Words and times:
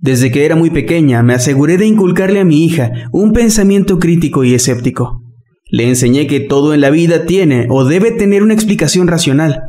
Desde 0.00 0.30
que 0.30 0.44
era 0.44 0.54
muy 0.54 0.70
pequeña 0.70 1.22
me 1.24 1.34
aseguré 1.34 1.76
de 1.76 1.86
inculcarle 1.86 2.38
a 2.38 2.44
mi 2.44 2.64
hija 2.64 2.92
un 3.12 3.32
pensamiento 3.32 3.98
crítico 3.98 4.44
y 4.44 4.54
escéptico. 4.54 5.22
Le 5.70 5.88
enseñé 5.88 6.28
que 6.28 6.40
todo 6.40 6.72
en 6.72 6.80
la 6.80 6.90
vida 6.90 7.26
tiene 7.26 7.66
o 7.68 7.84
debe 7.84 8.12
tener 8.12 8.44
una 8.44 8.54
explicación 8.54 9.08
racional. 9.08 9.60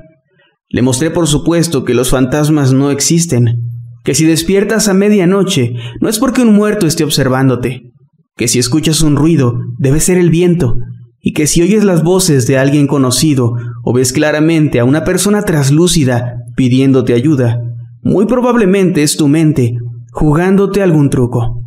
Le 0.70 0.84
mostré 0.84 1.10
por 1.10 1.28
supuesto 1.28 1.84
que 1.84 1.96
los 1.96 2.12
fantasmas 2.12 2.74
no 2.74 2.92
existen, 2.92 3.56
que 4.04 4.14
si 4.14 4.26
despiertas 4.26 4.88
a 4.88 4.94
medianoche 4.94 5.74
no 6.00 6.10
es 6.10 6.20
porque 6.20 6.44
un 6.44 6.54
muerto 6.54 6.86
esté 6.86 7.04
observándote, 7.04 7.92
que 8.38 8.48
si 8.48 8.60
escuchas 8.60 9.02
un 9.02 9.16
ruido 9.16 9.56
debe 9.80 10.00
ser 10.00 10.20
el 10.20 10.30
viento, 10.30 10.76
y 11.22 11.34
que 11.34 11.48
si 11.48 11.64
oyes 11.64 11.84
las 11.84 12.04
voces 12.04 12.46
de 12.46 12.58
alguien 12.58 12.86
conocido 12.86 13.54
o 13.84 13.94
ves 13.94 14.14
claramente 14.14 14.80
a 14.80 14.86
una 14.86 15.04
persona 15.04 15.42
traslúcida 15.42 16.36
pidiéndote 16.56 17.14
ayuda, 17.14 17.60
muy 18.04 18.28
probablemente 18.28 19.04
es 19.04 19.18
tu 19.18 19.28
mente 19.28 19.74
jugándote 20.12 20.82
algún 20.82 21.10
truco. 21.10 21.64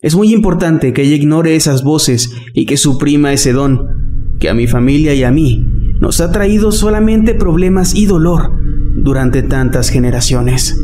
Es 0.00 0.14
muy 0.14 0.32
importante 0.32 0.92
que 0.92 1.02
ella 1.02 1.16
ignore 1.16 1.56
esas 1.56 1.82
voces 1.82 2.30
y 2.52 2.66
que 2.66 2.76
suprima 2.76 3.32
ese 3.32 3.52
don, 3.52 4.36
que 4.38 4.48
a 4.48 4.54
mi 4.54 4.66
familia 4.66 5.14
y 5.14 5.24
a 5.24 5.30
mí 5.30 5.66
nos 6.00 6.20
ha 6.20 6.30
traído 6.30 6.72
solamente 6.72 7.34
problemas 7.34 7.94
y 7.94 8.06
dolor 8.06 8.52
durante 8.96 9.42
tantas 9.42 9.88
generaciones. 9.88 10.78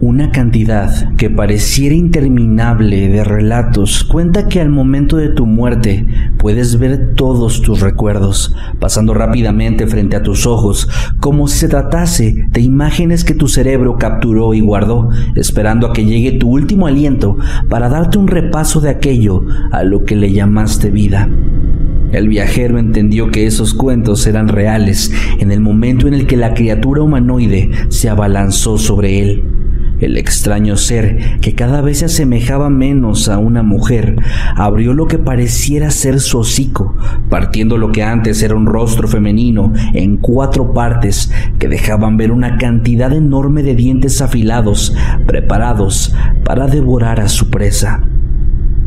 Una 0.00 0.30
cantidad 0.30 1.12
que 1.16 1.28
pareciera 1.28 1.92
interminable 1.92 3.08
de 3.08 3.24
relatos 3.24 4.04
cuenta 4.04 4.46
que 4.46 4.60
al 4.60 4.68
momento 4.68 5.16
de 5.16 5.30
tu 5.30 5.44
muerte 5.44 6.06
puedes 6.38 6.78
ver 6.78 7.16
todos 7.16 7.62
tus 7.62 7.80
recuerdos 7.80 8.54
pasando 8.78 9.12
rápidamente 9.12 9.88
frente 9.88 10.14
a 10.14 10.22
tus 10.22 10.46
ojos, 10.46 10.88
como 11.18 11.48
si 11.48 11.58
se 11.58 11.68
tratase 11.68 12.46
de 12.48 12.60
imágenes 12.60 13.24
que 13.24 13.34
tu 13.34 13.48
cerebro 13.48 13.98
capturó 13.98 14.54
y 14.54 14.60
guardó, 14.60 15.08
esperando 15.34 15.88
a 15.88 15.92
que 15.92 16.04
llegue 16.04 16.38
tu 16.38 16.48
último 16.48 16.86
aliento 16.86 17.36
para 17.68 17.88
darte 17.88 18.18
un 18.18 18.28
repaso 18.28 18.80
de 18.80 18.90
aquello 18.90 19.44
a 19.72 19.82
lo 19.82 20.04
que 20.04 20.14
le 20.14 20.32
llamaste 20.32 20.90
vida. 20.90 21.28
El 22.12 22.28
viajero 22.28 22.78
entendió 22.78 23.32
que 23.32 23.46
esos 23.46 23.74
cuentos 23.74 24.28
eran 24.28 24.46
reales 24.46 25.12
en 25.40 25.50
el 25.50 25.58
momento 25.58 26.06
en 26.06 26.14
el 26.14 26.28
que 26.28 26.36
la 26.36 26.54
criatura 26.54 27.02
humanoide 27.02 27.70
se 27.88 28.08
abalanzó 28.08 28.78
sobre 28.78 29.20
él. 29.20 29.57
El 30.00 30.16
extraño 30.16 30.76
ser, 30.76 31.40
que 31.40 31.54
cada 31.54 31.80
vez 31.80 31.98
se 31.98 32.04
asemejaba 32.04 32.70
menos 32.70 33.28
a 33.28 33.38
una 33.38 33.64
mujer, 33.64 34.14
abrió 34.54 34.94
lo 34.94 35.06
que 35.08 35.18
pareciera 35.18 35.90
ser 35.90 36.20
su 36.20 36.38
hocico, 36.38 36.94
partiendo 37.28 37.78
lo 37.78 37.90
que 37.90 38.04
antes 38.04 38.40
era 38.42 38.54
un 38.54 38.66
rostro 38.66 39.08
femenino 39.08 39.72
en 39.94 40.16
cuatro 40.18 40.72
partes 40.72 41.32
que 41.58 41.66
dejaban 41.66 42.16
ver 42.16 42.30
una 42.30 42.58
cantidad 42.58 43.12
enorme 43.12 43.64
de 43.64 43.74
dientes 43.74 44.22
afilados, 44.22 44.94
preparados 45.26 46.14
para 46.44 46.68
devorar 46.68 47.18
a 47.18 47.28
su 47.28 47.50
presa. 47.50 48.02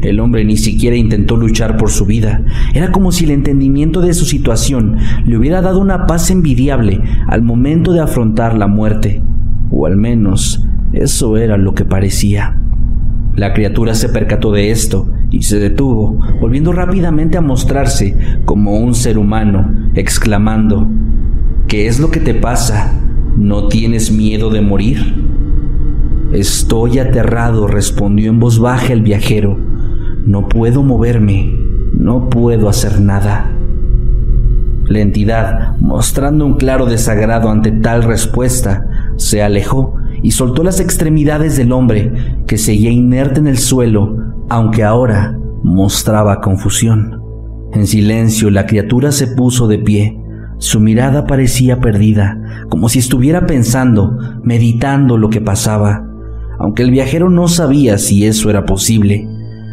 El 0.02 0.20
hombre 0.20 0.46
ni 0.46 0.58
siquiera 0.58 0.96
intentó 0.96 1.36
luchar 1.36 1.78
por 1.78 1.92
su 1.92 2.06
vida. 2.06 2.42
Era 2.74 2.92
como 2.92 3.12
si 3.12 3.26
el 3.26 3.32
entendimiento 3.32 4.02
de 4.02 4.14
su 4.14 4.26
situación 4.26 4.98
le 5.26 5.38
hubiera 5.38 5.62
dado 5.62 5.80
una 5.80 6.08
paz 6.08 6.32
envidiable 6.32 7.02
al 7.28 7.44
momento 7.44 7.92
de 7.92 8.00
afrontar 8.00 8.58
la 8.58 8.68
muerte, 8.68 9.22
o 9.70 9.86
al 9.86 9.98
menos 9.98 10.66
eso 10.94 11.38
era 11.38 11.58
lo 11.58 11.74
que 11.74 11.86
parecía. 11.86 12.58
La 13.36 13.54
criatura 13.54 13.96
se 13.96 14.10
percató 14.10 14.52
de 14.52 14.72
esto 14.72 15.10
y 15.30 15.44
se 15.44 15.60
detuvo, 15.60 16.20
volviendo 16.42 16.74
rápidamente 16.74 17.38
a 17.38 17.42
mostrarse 17.42 18.18
como 18.46 18.78
un 18.78 18.94
ser 18.94 19.18
humano, 19.18 19.72
exclamando, 19.96 20.90
¿Qué 21.72 21.88
es 21.88 22.02
lo 22.02 22.12
que 22.12 22.20
te 22.20 22.34
pasa? 22.34 22.92
¿No 23.38 23.70
tienes 23.70 24.12
miedo 24.12 24.50
de 24.50 24.60
morir? 24.60 25.24
Estoy 26.34 27.00
aterrado, 27.00 27.66
respondió 27.66 28.30
en 28.30 28.42
voz 28.42 28.60
baja 28.60 28.92
el 28.92 29.02
viajero. 29.02 29.58
No 30.26 30.50
puedo 30.50 30.84
moverme, 30.84 31.58
no 31.94 32.30
puedo 32.30 32.68
hacer 32.68 33.00
nada. 33.00 33.50
La 34.86 35.00
entidad, 35.00 35.78
mostrando 35.80 36.46
un 36.46 36.56
claro 36.56 36.88
desagrado 36.88 37.50
ante 37.50 37.72
tal 37.72 38.04
respuesta, 38.04 39.14
se 39.16 39.42
alejó 39.42 39.96
y 40.22 40.32
soltó 40.32 40.64
las 40.64 40.80
extremidades 40.80 41.58
del 41.58 41.72
hombre, 41.72 42.12
que 42.48 42.58
seguía 42.58 42.92
inerte 42.92 43.40
en 43.40 43.48
el 43.48 43.58
suelo, 43.58 44.18
aunque 44.50 44.84
ahora 44.84 45.38
mostraba 45.64 46.42
confusión. 46.42 47.22
En 47.74 47.88
silencio 47.88 48.50
la 48.50 48.66
criatura 48.66 49.12
se 49.12 49.28
puso 49.28 49.68
de 49.68 49.80
pie. 49.80 50.18
Su 50.58 50.80
mirada 50.80 51.26
parecía 51.26 51.80
perdida, 51.80 52.68
como 52.70 52.90
si 52.90 53.00
estuviera 53.00 53.48
pensando, 53.48 54.18
meditando 54.44 55.18
lo 55.18 55.30
que 55.30 55.42
pasaba, 55.42 56.06
aunque 56.60 56.84
el 56.84 56.92
viajero 56.92 57.30
no 57.30 57.48
sabía 57.48 57.98
si 57.98 58.26
eso 58.26 58.50
era 58.50 58.66
posible. 58.66 59.28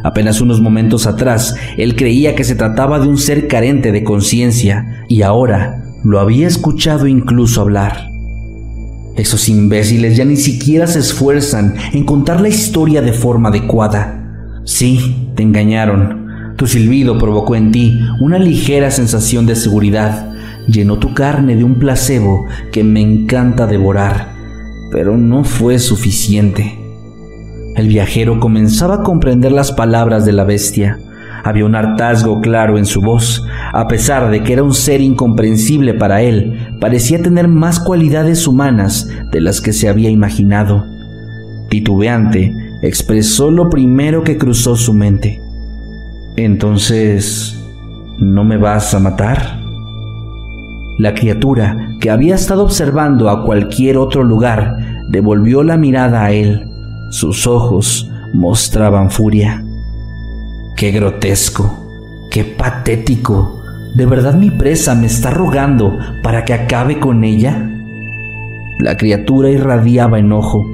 Apenas 0.05 0.41
unos 0.41 0.61
momentos 0.61 1.07
atrás, 1.07 1.57
él 1.77 1.97
creía 1.97 2.35
que 2.35 2.45
se 2.45 2.55
trataba 2.55 3.01
de 3.01 3.09
un 3.09 3.19
ser 3.19 3.49
carente 3.49 3.93
de 3.93 4.05
conciencia, 4.05 5.05
y 5.09 5.23
ahora 5.23 5.83
lo 6.05 6.21
había 6.21 6.47
escuchado 6.47 7.07
incluso 7.07 7.61
hablar. 7.61 8.09
Esos 9.19 9.49
imbéciles 9.49 10.17
ya 10.17 10.25
ni 10.25 10.37
siquiera 10.37 10.87
se 10.87 11.01
esfuerzan 11.01 11.75
en 11.93 12.05
contar 12.05 12.41
la 12.41 12.49
historia 12.49 13.03
de 13.03 13.13
forma 13.13 13.49
adecuada. 13.49 14.61
Sí, 14.65 15.33
te 15.35 15.43
engañaron. 15.43 16.55
Tu 16.57 16.69
silbido 16.69 17.19
provocó 17.19 17.57
en 17.57 17.73
ti 17.73 17.99
una 18.21 18.39
ligera 18.39 18.93
sensación 18.93 19.45
de 19.45 19.57
seguridad. 19.57 20.33
Llenó 20.69 21.01
tu 21.01 21.15
carne 21.15 21.57
de 21.57 21.65
un 21.65 21.81
placebo 21.81 22.47
que 22.71 22.85
me 22.85 23.01
encanta 23.01 23.67
devorar. 23.67 24.35
Pero 24.93 25.17
no 25.17 25.43
fue 25.43 25.81
suficiente. 25.81 26.79
El 27.75 27.89
viajero 27.89 28.39
comenzaba 28.39 28.97
a 28.97 29.03
comprender 29.03 29.51
las 29.51 29.73
palabras 29.73 30.27
de 30.27 30.33
la 30.33 30.45
bestia. 30.45 31.01
Había 31.45 31.65
un 31.65 31.75
hartazgo 31.75 32.41
claro 32.41 32.79
en 32.79 32.87
su 32.87 33.01
voz. 33.01 33.45
A 33.73 33.89
pesar 33.89 34.31
de 34.31 34.43
que 34.43 34.53
era 34.53 34.63
un 34.63 34.75
ser 34.75 35.01
incomprensible 35.01 35.95
para 35.95 36.23
él, 36.23 36.77
parecía 36.81 37.23
tener 37.23 37.49
más 37.49 37.81
cualidades 37.81 38.47
humanas 38.47 39.09
de 39.31 39.41
las 39.41 39.61
que 39.61 39.73
se 39.73 39.89
había 39.89 40.11
imaginado. 40.11 40.85
Titubeante, 41.71 42.53
expresó 42.83 43.51
lo 43.51 43.69
primero 43.69 44.23
que 44.23 44.39
cruzó 44.39 44.77
su 44.77 44.95
mente. 44.95 45.41
Entonces, 46.37 47.59
¿no 48.19 48.45
me 48.45 48.57
vas 48.57 48.95
a 48.95 49.01
matar? 49.01 49.59
La 50.99 51.15
criatura, 51.15 51.91
que 52.01 52.11
había 52.11 52.35
estado 52.35 52.65
observando 52.65 53.29
a 53.29 53.45
cualquier 53.45 53.99
otro 53.99 54.25
lugar, 54.25 54.77
devolvió 55.11 55.63
la 55.63 55.77
mirada 55.77 56.25
a 56.25 56.33
él. 56.33 56.69
Sus 57.11 57.47
ojos 57.47 58.11
mostraban 58.35 59.11
furia. 59.11 59.65
Qué 60.79 60.93
grotesco, 60.93 62.29
qué 62.31 62.45
patético. 62.45 63.65
¿De 63.97 64.07
verdad 64.07 64.35
mi 64.35 64.53
presa 64.53 64.95
me 64.95 65.09
está 65.09 65.31
rogando 65.31 65.99
para 66.23 66.45
que 66.45 66.55
acabe 66.55 67.01
con 67.01 67.25
ella? 67.25 67.69
La 68.79 68.97
criatura 68.97 69.51
irradiaba 69.51 70.21
enojo. 70.21 70.71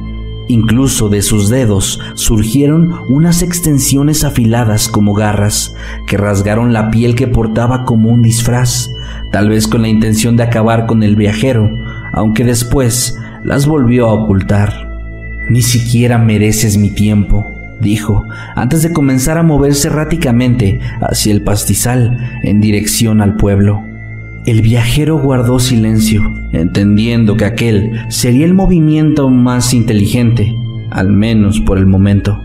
Incluso 0.46 1.08
de 1.08 1.22
sus 1.22 1.48
dedos 1.48 2.02
surgieron 2.12 2.92
unas 3.08 3.40
extensiones 3.40 4.24
afiladas 4.24 4.88
como 4.88 5.14
garras 5.14 5.74
que 6.06 6.18
rasgaron 6.18 6.74
la 6.74 6.90
piel 6.90 7.14
que 7.14 7.26
portaba 7.26 7.86
como 7.86 8.10
un 8.10 8.20
disfraz, 8.20 8.90
tal 9.32 9.48
vez 9.48 9.66
con 9.66 9.80
la 9.80 9.88
intención 9.88 10.36
de 10.36 10.42
acabar 10.42 10.84
con 10.84 11.02
el 11.02 11.16
viajero, 11.16 11.70
aunque 12.12 12.44
después 12.44 13.18
las 13.42 13.66
volvió 13.66 14.10
a 14.10 14.12
ocultar. 14.12 14.86
Ni 15.48 15.62
siquiera 15.62 16.18
mereces 16.18 16.76
mi 16.76 16.90
tiempo, 16.90 17.53
dijo, 17.80 18.24
antes 18.54 18.82
de 18.82 18.92
comenzar 18.92 19.38
a 19.38 19.42
moverse 19.42 19.88
erráticamente 19.88 20.80
hacia 21.00 21.32
el 21.32 21.42
pastizal 21.42 22.18
en 22.42 22.60
dirección 22.60 23.20
al 23.20 23.36
pueblo. 23.36 23.82
El 24.46 24.60
viajero 24.60 25.18
guardó 25.18 25.58
silencio, 25.58 26.22
entendiendo 26.52 27.36
que 27.36 27.46
aquel 27.46 27.92
sería 28.08 28.44
el 28.44 28.52
movimiento 28.52 29.30
más 29.30 29.72
inteligente, 29.72 30.54
al 30.90 31.10
menos 31.10 31.60
por 31.60 31.78
el 31.78 31.86
momento. 31.86 32.44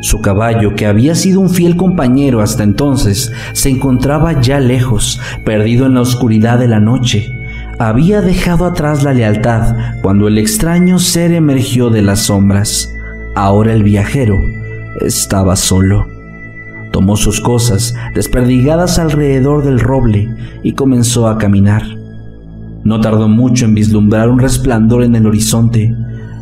Su 0.00 0.20
caballo, 0.20 0.74
que 0.74 0.86
había 0.86 1.14
sido 1.14 1.40
un 1.40 1.50
fiel 1.50 1.76
compañero 1.76 2.40
hasta 2.40 2.62
entonces, 2.62 3.32
se 3.52 3.70
encontraba 3.70 4.40
ya 4.40 4.60
lejos, 4.60 5.20
perdido 5.44 5.86
en 5.86 5.94
la 5.94 6.02
oscuridad 6.02 6.58
de 6.58 6.68
la 6.68 6.78
noche. 6.78 7.26
Había 7.78 8.20
dejado 8.20 8.66
atrás 8.66 9.02
la 9.02 9.12
lealtad 9.12 9.74
cuando 10.02 10.28
el 10.28 10.38
extraño 10.38 10.98
ser 10.98 11.32
emergió 11.32 11.90
de 11.90 12.02
las 12.02 12.20
sombras. 12.20 12.93
Ahora 13.34 13.72
el 13.72 13.82
viajero 13.82 14.38
estaba 15.00 15.56
solo. 15.56 16.06
Tomó 16.92 17.16
sus 17.16 17.40
cosas, 17.40 17.94
desperdigadas 18.14 19.00
alrededor 19.00 19.64
del 19.64 19.80
roble, 19.80 20.32
y 20.62 20.74
comenzó 20.74 21.26
a 21.26 21.38
caminar. 21.38 21.82
No 22.84 23.00
tardó 23.00 23.28
mucho 23.28 23.64
en 23.64 23.74
vislumbrar 23.74 24.28
un 24.28 24.38
resplandor 24.38 25.02
en 25.02 25.16
el 25.16 25.26
horizonte. 25.26 25.92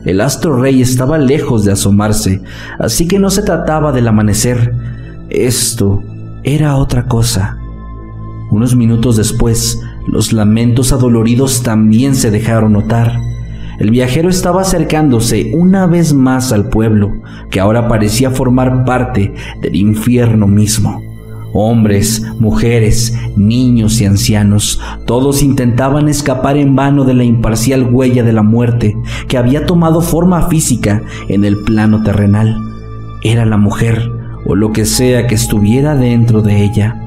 El 0.05 0.21
astro 0.21 0.61
rey 0.61 0.83
estaba 0.83 1.17
lejos 1.17 1.65
de 1.65 1.73
asomarse, 1.73 2.43
así 2.79 3.09
que 3.09 3.19
no 3.19 3.31
se 3.31 3.43
trataba 3.43 3.93
del 3.93 4.09
amanecer. 4.09 4.75
Esto 5.31 6.03
era 6.43 6.77
otra 6.77 7.07
cosa. 7.07 7.57
Unos 8.51 8.77
minutos 8.77 9.17
después, 9.17 9.81
los 10.09 10.35
lamentos 10.35 10.93
adoloridos 10.93 11.63
también 11.63 12.15
se 12.15 12.31
dejaron 12.31 12.75
notar. 12.75 13.17
El 13.83 13.91
viajero 13.91 14.29
estaba 14.29 14.63
acercándose 14.63 15.51
una 15.55 15.87
vez 15.87 16.15
más 16.15 16.53
al 16.53 16.69
pueblo, 16.69 17.15
que 17.51 17.59
ahora 17.59 17.89
parecía 17.89 18.31
formar 18.31 18.85
parte 18.85 19.35
del 19.61 19.75
infierno 19.75 20.47
mismo. 20.47 21.03
Hombres, 21.53 22.25
mujeres, 22.39 23.13
niños 23.35 24.01
y 24.01 24.05
ancianos, 24.05 24.81
todos 25.05 25.43
intentaban 25.43 26.09
escapar 26.09 26.59
en 26.59 26.77
vano 26.77 27.03
de 27.03 27.15
la 27.15 27.25
imparcial 27.25 27.93
huella 27.93 28.23
de 28.23 28.33
la 28.33 28.45
muerte 28.45 28.97
que 29.27 29.37
había 29.37 29.67
tomado 29.67 30.01
forma 30.01 30.47
física 30.47 31.03
en 31.29 31.45
el 31.45 31.59
plano 31.65 32.05
terrenal. 32.05 32.57
Era 33.25 33.47
la 33.47 33.57
mujer, 33.57 34.13
o 34.47 34.55
lo 34.55 34.71
que 34.71 34.85
sea 34.85 35.27
que 35.27 35.35
estuviera 35.35 35.97
dentro 35.97 36.41
de 36.41 36.63
ella. 36.63 37.03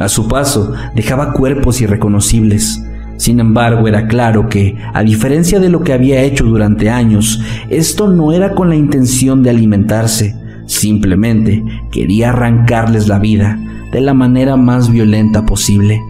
A 0.00 0.08
su 0.08 0.26
paso 0.26 0.72
dejaba 0.96 1.32
cuerpos 1.32 1.80
irreconocibles, 1.80 2.82
sin 3.22 3.38
embargo, 3.38 3.86
era 3.86 4.08
claro 4.08 4.48
que, 4.48 4.76
a 4.92 5.04
diferencia 5.04 5.60
de 5.60 5.68
lo 5.68 5.84
que 5.84 5.92
había 5.92 6.22
hecho 6.22 6.44
durante 6.44 6.90
años, 6.90 7.40
esto 7.70 8.08
no 8.08 8.32
era 8.32 8.56
con 8.56 8.68
la 8.68 8.74
intención 8.74 9.44
de 9.44 9.50
alimentarse, 9.50 10.34
simplemente 10.66 11.62
quería 11.92 12.30
arrancarles 12.30 13.06
la 13.06 13.20
vida 13.20 13.60
de 13.92 14.00
la 14.00 14.12
manera 14.12 14.56
más 14.56 14.90
violenta 14.90 15.46
posible. 15.46 16.00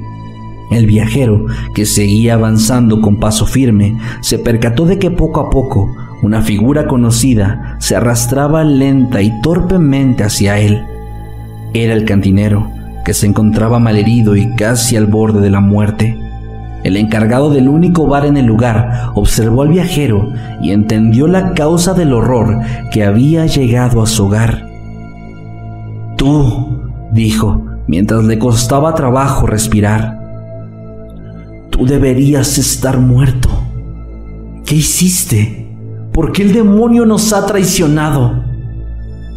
El 0.71 0.87
viajero, 0.87 1.45
que 1.75 1.85
seguía 1.85 2.33
avanzando 2.33 3.03
con 3.03 3.21
paso 3.21 3.45
firme, 3.45 3.99
se 4.23 4.39
percató 4.39 4.87
de 4.87 4.99
que 4.99 5.11
poco 5.11 5.41
a 5.41 5.51
poco 5.51 5.95
una 6.23 6.41
figura 6.41 6.87
conocida 6.87 7.77
se 7.79 7.95
arrastraba 7.95 8.65
lenta 8.65 9.21
y 9.21 9.39
torpemente 9.43 10.25
hacia 10.25 10.59
él. 10.59 10.83
Era 11.75 11.93
el 11.93 12.07
cantinero, 12.07 12.71
que 13.05 13.13
se 13.13 13.27
encontraba 13.27 13.79
malherido 13.79 14.35
y 14.35 14.55
casi 14.55 14.97
al 14.97 15.09
borde 15.09 15.43
de 15.43 15.51
la 15.51 15.61
muerte. 15.61 16.22
El 16.85 16.97
encargado 16.97 17.51
del 17.51 17.69
único 17.69 18.07
bar 18.07 18.27
en 18.27 18.37
el 18.37 18.47
lugar 18.47 19.11
observó 19.15 19.63
al 19.63 19.69
viajero 19.69 20.33
y 20.61 20.73
entendió 20.73 21.29
la 21.29 21.55
causa 21.55 21.95
del 21.95 22.13
horror 22.13 22.59
que 22.91 23.05
había 23.05 23.47
llegado 23.47 24.03
a 24.03 24.07
su 24.07 24.27
hogar. 24.27 24.67
Tú, 26.17 26.81
dijo, 27.13 27.65
mientras 27.87 28.25
le 28.25 28.39
costaba 28.39 28.95
trabajo 28.95 29.47
respirar, 29.47 30.19
tú 31.71 31.87
deberías 31.87 32.59
estar 32.59 32.99
muerto. 32.99 33.49
¿Qué 34.65 34.77
hiciste? 34.77 35.69
¿Por 36.13 36.33
qué 36.33 36.43
el 36.43 36.53
demonio 36.53 37.07
nos 37.07 37.33
ha 37.33 37.47
traicionado? 37.47 38.45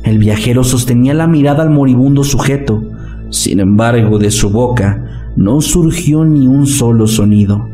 El 0.04 0.18
viajero 0.18 0.64
sostenía 0.64 1.14
la 1.14 1.28
mirada 1.28 1.64
al 1.64 1.70
moribundo 1.70 2.24
sujeto. 2.24 2.84
Sin 3.30 3.60
embargo, 3.60 4.20
de 4.20 4.30
su 4.30 4.50
boca 4.50 5.05
no 5.36 5.62
surgió 5.62 6.26
ni 6.26 6.48
un 6.48 6.68
solo 6.68 7.08
sonido. 7.08 7.70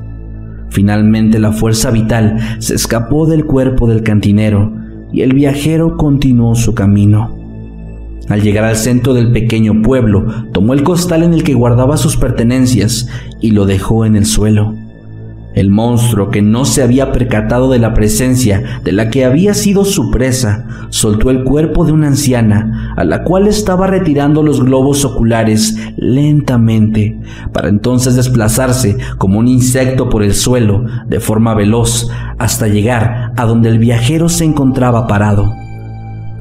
Finalmente 0.70 1.40
la 1.40 1.52
fuerza 1.52 1.92
vital 1.92 2.40
se 2.60 2.76
escapó 2.76 3.26
del 3.26 3.46
cuerpo 3.46 3.88
del 3.88 4.04
cantinero 4.04 4.72
y 5.12 5.22
el 5.22 5.34
viajero 5.34 5.98
continuó 5.98 6.56
su 6.56 6.74
camino. 6.74 7.38
Al 8.30 8.42
llegar 8.42 8.64
al 8.64 8.78
centro 8.78 9.14
del 9.14 9.32
pequeño 9.32 9.82
pueblo, 9.82 10.26
tomó 10.54 10.74
el 10.74 10.84
costal 10.84 11.24
en 11.24 11.34
el 11.34 11.44
que 11.44 11.54
guardaba 11.54 11.98
sus 11.98 12.16
pertenencias 12.16 13.10
y 13.42 13.52
lo 13.52 13.66
dejó 13.66 14.06
en 14.06 14.16
el 14.16 14.26
suelo. 14.26 14.74
El 15.54 15.70
monstruo, 15.70 16.30
que 16.30 16.42
no 16.42 16.64
se 16.64 16.82
había 16.82 17.12
percatado 17.12 17.70
de 17.70 17.80
la 17.80 17.94
presencia 17.94 18.82
de 18.84 18.92
la 18.94 19.10
que 19.10 19.26
había 19.26 19.54
sido 19.54 19.84
su 19.84 20.10
presa, 20.10 20.66
soltó 20.90 21.30
el 21.30 21.44
cuerpo 21.44 21.84
de 21.84 21.92
una 21.92 22.08
anciana, 22.08 22.94
a 22.96 23.04
la 23.04 23.24
cual 23.24 23.48
estaba 23.48 23.88
retirando 23.88 24.44
los 24.44 24.64
globos 24.64 25.04
oculares 25.04 25.78
lentamente, 25.98 27.20
para 27.52 27.70
entonces 27.70 28.16
desplazarse 28.16 28.98
como 29.18 29.40
un 29.40 29.48
insecto 29.48 30.10
por 30.10 30.24
el 30.24 30.34
suelo, 30.34 30.86
de 31.08 31.20
forma 31.20 31.54
veloz, 31.54 32.10
hasta 32.38 32.68
llegar 32.68 33.34
a 33.36 33.46
donde 33.46 33.70
el 33.70 33.80
viajero 33.80 34.30
se 34.30 34.46
encontraba 34.46 35.08
parado. 35.08 35.54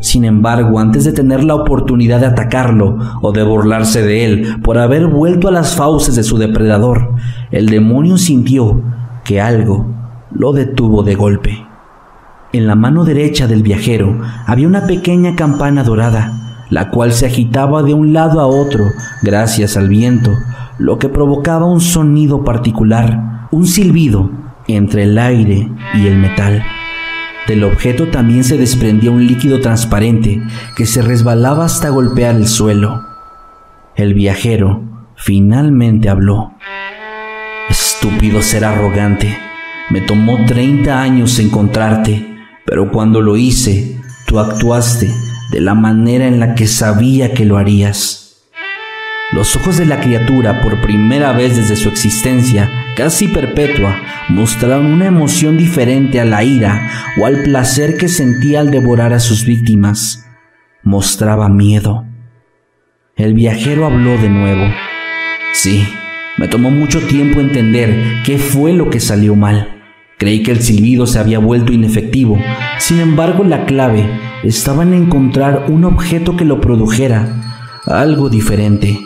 Sin 0.00 0.24
embargo, 0.24 0.78
antes 0.78 1.04
de 1.04 1.12
tener 1.12 1.44
la 1.44 1.54
oportunidad 1.54 2.20
de 2.20 2.26
atacarlo 2.26 2.96
o 3.20 3.32
de 3.32 3.42
burlarse 3.42 4.02
de 4.02 4.24
él 4.24 4.56
por 4.62 4.78
haber 4.78 5.06
vuelto 5.06 5.48
a 5.48 5.52
las 5.52 5.76
fauces 5.76 6.16
de 6.16 6.22
su 6.22 6.38
depredador, 6.38 7.14
el 7.50 7.66
demonio 7.66 8.16
sintió 8.16 8.82
que 9.30 9.40
algo 9.40 9.86
lo 10.32 10.52
detuvo 10.52 11.04
de 11.04 11.14
golpe. 11.14 11.64
En 12.52 12.66
la 12.66 12.74
mano 12.74 13.04
derecha 13.04 13.46
del 13.46 13.62
viajero 13.62 14.20
había 14.44 14.66
una 14.66 14.88
pequeña 14.88 15.36
campana 15.36 15.84
dorada, 15.84 16.64
la 16.68 16.90
cual 16.90 17.12
se 17.12 17.26
agitaba 17.26 17.84
de 17.84 17.94
un 17.94 18.12
lado 18.12 18.40
a 18.40 18.48
otro 18.48 18.86
gracias 19.22 19.76
al 19.76 19.88
viento, 19.88 20.32
lo 20.78 20.98
que 20.98 21.08
provocaba 21.08 21.66
un 21.66 21.80
sonido 21.80 22.42
particular, 22.42 23.46
un 23.52 23.68
silbido 23.68 24.32
entre 24.66 25.04
el 25.04 25.16
aire 25.16 25.70
y 25.94 26.08
el 26.08 26.16
metal. 26.18 26.64
Del 27.46 27.62
objeto 27.62 28.08
también 28.08 28.42
se 28.42 28.58
desprendía 28.58 29.12
un 29.12 29.28
líquido 29.28 29.60
transparente 29.60 30.42
que 30.74 30.86
se 30.86 31.02
resbalaba 31.02 31.66
hasta 31.66 31.88
golpear 31.90 32.34
el 32.34 32.48
suelo. 32.48 33.04
El 33.94 34.12
viajero 34.12 34.82
finalmente 35.14 36.08
habló. 36.08 36.50
Estúpido 37.70 38.42
ser 38.42 38.64
arrogante. 38.64 39.38
Me 39.90 40.00
tomó 40.00 40.44
30 40.44 41.00
años 41.00 41.38
encontrarte, 41.38 42.36
pero 42.66 42.90
cuando 42.90 43.20
lo 43.20 43.36
hice, 43.36 43.96
tú 44.26 44.40
actuaste 44.40 45.08
de 45.52 45.60
la 45.60 45.74
manera 45.74 46.26
en 46.26 46.40
la 46.40 46.56
que 46.56 46.66
sabía 46.66 47.32
que 47.32 47.44
lo 47.44 47.58
harías. 47.58 48.42
Los 49.30 49.54
ojos 49.54 49.78
de 49.78 49.86
la 49.86 50.00
criatura, 50.00 50.60
por 50.60 50.80
primera 50.80 51.30
vez 51.32 51.56
desde 51.56 51.76
su 51.76 51.88
existencia, 51.88 52.68
casi 52.96 53.28
perpetua, 53.28 53.96
mostraron 54.28 54.86
una 54.86 55.06
emoción 55.06 55.56
diferente 55.56 56.20
a 56.20 56.24
la 56.24 56.42
ira 56.42 56.90
o 57.20 57.26
al 57.26 57.44
placer 57.44 57.96
que 57.96 58.08
sentía 58.08 58.58
al 58.58 58.72
devorar 58.72 59.12
a 59.12 59.20
sus 59.20 59.44
víctimas. 59.44 60.26
Mostraba 60.82 61.48
miedo. 61.48 62.04
El 63.14 63.34
viajero 63.34 63.86
habló 63.86 64.18
de 64.18 64.28
nuevo. 64.28 64.66
Sí, 65.52 65.86
me 66.40 66.48
tomó 66.48 66.70
mucho 66.70 67.00
tiempo 67.00 67.38
entender 67.38 68.22
qué 68.24 68.38
fue 68.38 68.72
lo 68.72 68.88
que 68.88 68.98
salió 68.98 69.36
mal. 69.36 69.82
Creí 70.16 70.42
que 70.42 70.52
el 70.52 70.62
silbido 70.62 71.06
se 71.06 71.18
había 71.18 71.38
vuelto 71.38 71.70
inefectivo. 71.70 72.38
Sin 72.78 72.98
embargo, 72.98 73.44
la 73.44 73.66
clave 73.66 74.08
estaba 74.42 74.82
en 74.84 74.94
encontrar 74.94 75.66
un 75.68 75.84
objeto 75.84 76.38
que 76.38 76.46
lo 76.46 76.58
produjera, 76.58 77.28
algo 77.84 78.30
diferente. 78.30 78.98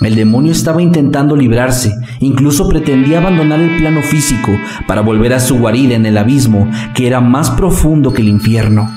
El 0.00 0.16
demonio 0.16 0.50
estaba 0.50 0.82
intentando 0.82 1.36
librarse, 1.36 1.94
incluso 2.18 2.68
pretendía 2.68 3.18
abandonar 3.18 3.60
el 3.60 3.76
plano 3.76 4.02
físico 4.02 4.50
para 4.88 5.02
volver 5.02 5.32
a 5.32 5.38
su 5.38 5.60
guarida 5.60 5.94
en 5.94 6.06
el 6.06 6.18
abismo 6.18 6.68
que 6.92 7.06
era 7.06 7.20
más 7.20 7.52
profundo 7.52 8.12
que 8.12 8.22
el 8.22 8.28
infierno. 8.28 8.90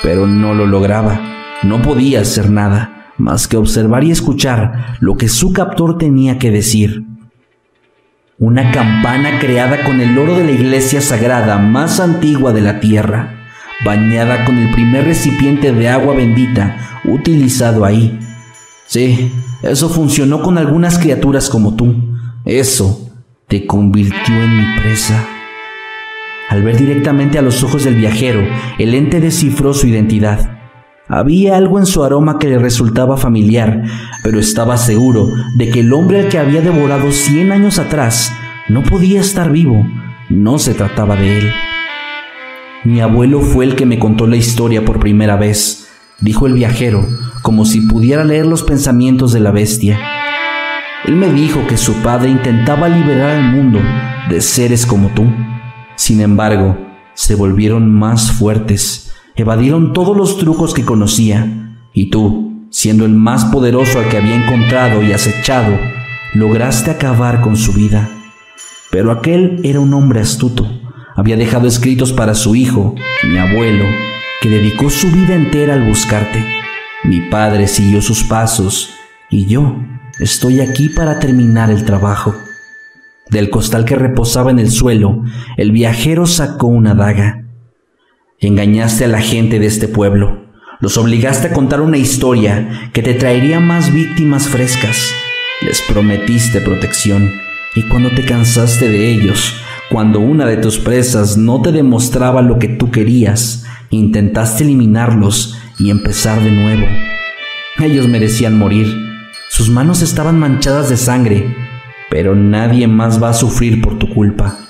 pero 0.00 0.28
no 0.28 0.54
lo 0.54 0.64
lograba. 0.64 1.20
No 1.64 1.82
podía 1.82 2.20
hacer 2.20 2.52
nada 2.52 2.97
más 3.18 3.46
que 3.48 3.56
observar 3.56 4.04
y 4.04 4.10
escuchar 4.10 4.96
lo 5.00 5.16
que 5.16 5.28
su 5.28 5.52
captor 5.52 5.98
tenía 5.98 6.38
que 6.38 6.50
decir. 6.50 7.04
Una 8.38 8.70
campana 8.70 9.40
creada 9.40 9.82
con 9.84 10.00
el 10.00 10.16
oro 10.16 10.36
de 10.36 10.44
la 10.44 10.52
iglesia 10.52 11.00
sagrada 11.00 11.58
más 11.58 11.98
antigua 11.98 12.52
de 12.52 12.60
la 12.60 12.78
tierra, 12.78 13.48
bañada 13.84 14.44
con 14.44 14.56
el 14.58 14.70
primer 14.72 15.04
recipiente 15.04 15.72
de 15.72 15.88
agua 15.88 16.14
bendita 16.14 17.00
utilizado 17.04 17.84
ahí. 17.84 18.18
Sí, 18.86 19.32
eso 19.62 19.88
funcionó 19.88 20.40
con 20.40 20.56
algunas 20.56 20.98
criaturas 20.98 21.50
como 21.50 21.74
tú. 21.74 21.94
Eso 22.44 23.10
te 23.48 23.66
convirtió 23.66 24.34
en 24.34 24.56
mi 24.56 24.80
presa. 24.80 25.26
Al 26.48 26.62
ver 26.62 26.78
directamente 26.78 27.38
a 27.38 27.42
los 27.42 27.62
ojos 27.62 27.84
del 27.84 27.96
viajero, 27.96 28.40
el 28.78 28.94
ente 28.94 29.20
descifró 29.20 29.74
su 29.74 29.88
identidad. 29.88 30.57
Había 31.08 31.56
algo 31.56 31.78
en 31.78 31.86
su 31.86 32.04
aroma 32.04 32.38
que 32.38 32.48
le 32.48 32.58
resultaba 32.58 33.16
familiar, 33.16 33.82
pero 34.22 34.38
estaba 34.38 34.76
seguro 34.76 35.28
de 35.56 35.70
que 35.70 35.80
el 35.80 35.94
hombre 35.94 36.20
al 36.20 36.28
que 36.28 36.38
había 36.38 36.60
devorado 36.60 37.10
cien 37.12 37.50
años 37.50 37.78
atrás 37.78 38.30
no 38.68 38.82
podía 38.82 39.20
estar 39.20 39.50
vivo. 39.50 39.86
No 40.28 40.58
se 40.58 40.74
trataba 40.74 41.16
de 41.16 41.38
él. 41.38 41.52
Mi 42.84 43.00
abuelo 43.00 43.40
fue 43.40 43.64
el 43.64 43.74
que 43.74 43.86
me 43.86 43.98
contó 43.98 44.26
la 44.26 44.36
historia 44.36 44.84
por 44.84 45.00
primera 45.00 45.36
vez, 45.36 45.88
dijo 46.20 46.46
el 46.46 46.52
viajero, 46.52 47.06
como 47.40 47.64
si 47.64 47.80
pudiera 47.80 48.22
leer 48.22 48.44
los 48.44 48.62
pensamientos 48.62 49.32
de 49.32 49.40
la 49.40 49.50
bestia. 49.50 49.98
Él 51.06 51.16
me 51.16 51.32
dijo 51.32 51.66
que 51.66 51.78
su 51.78 51.94
padre 52.02 52.28
intentaba 52.28 52.88
liberar 52.88 53.30
al 53.30 53.52
mundo 53.52 53.80
de 54.28 54.42
seres 54.42 54.84
como 54.84 55.08
tú. 55.08 55.24
Sin 55.96 56.20
embargo, 56.20 56.76
se 57.14 57.34
volvieron 57.34 57.90
más 57.90 58.30
fuertes, 58.30 59.07
evadieron 59.42 59.92
todos 59.92 60.16
los 60.16 60.38
trucos 60.38 60.74
que 60.74 60.84
conocía, 60.84 61.76
y 61.92 62.10
tú, 62.10 62.66
siendo 62.70 63.04
el 63.04 63.12
más 63.12 63.46
poderoso 63.46 63.98
al 63.98 64.08
que 64.08 64.18
había 64.18 64.34
encontrado 64.34 65.02
y 65.02 65.12
acechado, 65.12 65.78
lograste 66.34 66.90
acabar 66.90 67.40
con 67.40 67.56
su 67.56 67.72
vida. 67.72 68.10
Pero 68.90 69.10
aquel 69.10 69.60
era 69.64 69.80
un 69.80 69.92
hombre 69.94 70.20
astuto. 70.20 70.68
Había 71.16 71.36
dejado 71.36 71.66
escritos 71.66 72.12
para 72.12 72.34
su 72.34 72.54
hijo, 72.54 72.94
mi 73.28 73.38
abuelo, 73.38 73.84
que 74.40 74.48
dedicó 74.48 74.88
su 74.90 75.10
vida 75.10 75.34
entera 75.34 75.74
al 75.74 75.86
buscarte. 75.86 76.44
Mi 77.04 77.20
padre 77.20 77.66
siguió 77.66 78.02
sus 78.02 78.24
pasos 78.24 78.90
y 79.30 79.46
yo 79.46 79.76
estoy 80.20 80.60
aquí 80.60 80.88
para 80.88 81.18
terminar 81.18 81.70
el 81.70 81.84
trabajo. 81.84 82.34
Del 83.30 83.50
costal 83.50 83.84
que 83.84 83.94
reposaba 83.94 84.50
en 84.50 84.58
el 84.58 84.70
suelo, 84.70 85.22
el 85.56 85.70
viajero 85.72 86.26
sacó 86.26 86.66
una 86.66 86.94
daga. 86.94 87.47
Engañaste 88.40 89.04
a 89.04 89.08
la 89.08 89.20
gente 89.20 89.58
de 89.58 89.66
este 89.66 89.88
pueblo. 89.88 90.46
Los 90.80 90.96
obligaste 90.96 91.48
a 91.48 91.52
contar 91.52 91.80
una 91.80 91.98
historia 91.98 92.90
que 92.92 93.02
te 93.02 93.14
traería 93.14 93.60
más 93.60 93.92
víctimas 93.92 94.48
frescas. 94.48 95.12
Les 95.60 95.82
prometiste 95.82 96.60
protección. 96.60 97.32
Y 97.74 97.82
cuando 97.88 98.10
te 98.10 98.24
cansaste 98.24 98.88
de 98.88 99.10
ellos, 99.10 99.54
cuando 99.90 100.20
una 100.20 100.46
de 100.46 100.56
tus 100.56 100.78
presas 100.78 101.36
no 101.36 101.60
te 101.62 101.72
demostraba 101.72 102.42
lo 102.42 102.58
que 102.58 102.68
tú 102.68 102.90
querías, 102.90 103.64
intentaste 103.90 104.64
eliminarlos 104.64 105.58
y 105.78 105.90
empezar 105.90 106.42
de 106.42 106.50
nuevo. 106.50 106.86
Ellos 107.78 108.08
merecían 108.08 108.56
morir. 108.56 108.86
Sus 109.48 109.68
manos 109.70 110.02
estaban 110.02 110.38
manchadas 110.38 110.88
de 110.88 110.96
sangre 110.96 111.68
pero 112.10 112.34
nadie 112.34 112.86
más 112.88 113.22
va 113.22 113.30
a 113.30 113.34
sufrir 113.34 113.80
por 113.80 113.98
tu 113.98 114.08
culpa. 114.08 114.67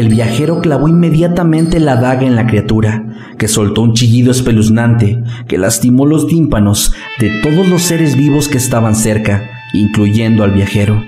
El 0.00 0.08
viajero 0.08 0.62
clavó 0.62 0.88
inmediatamente 0.88 1.78
la 1.78 1.96
daga 1.96 2.26
en 2.26 2.34
la 2.34 2.46
criatura, 2.46 3.04
que 3.36 3.48
soltó 3.48 3.82
un 3.82 3.92
chillido 3.92 4.30
espeluznante 4.30 5.22
que 5.46 5.58
lastimó 5.58 6.06
los 6.06 6.26
tímpanos 6.26 6.94
de 7.18 7.28
todos 7.42 7.68
los 7.68 7.82
seres 7.82 8.16
vivos 8.16 8.48
que 8.48 8.56
estaban 8.56 8.94
cerca, 8.94 9.50
incluyendo 9.74 10.42
al 10.42 10.52
viajero. 10.52 11.04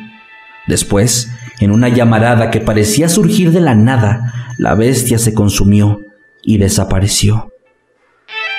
Después, 0.66 1.32
en 1.58 1.70
una 1.70 1.88
llamarada 1.88 2.50
que 2.50 2.60
parecía 2.60 3.08
surgir 3.08 3.50
de 3.50 3.62
la 3.62 3.74
nada, 3.74 4.30
la 4.58 4.74
bestia 4.74 5.16
se 5.16 5.32
consumió 5.32 6.02
y 6.42 6.58
desapareció. 6.58 7.50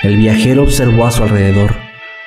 El 0.02 0.16
viajero 0.16 0.64
observó 0.64 1.06
a 1.06 1.12
su 1.12 1.22
alrededor. 1.22 1.76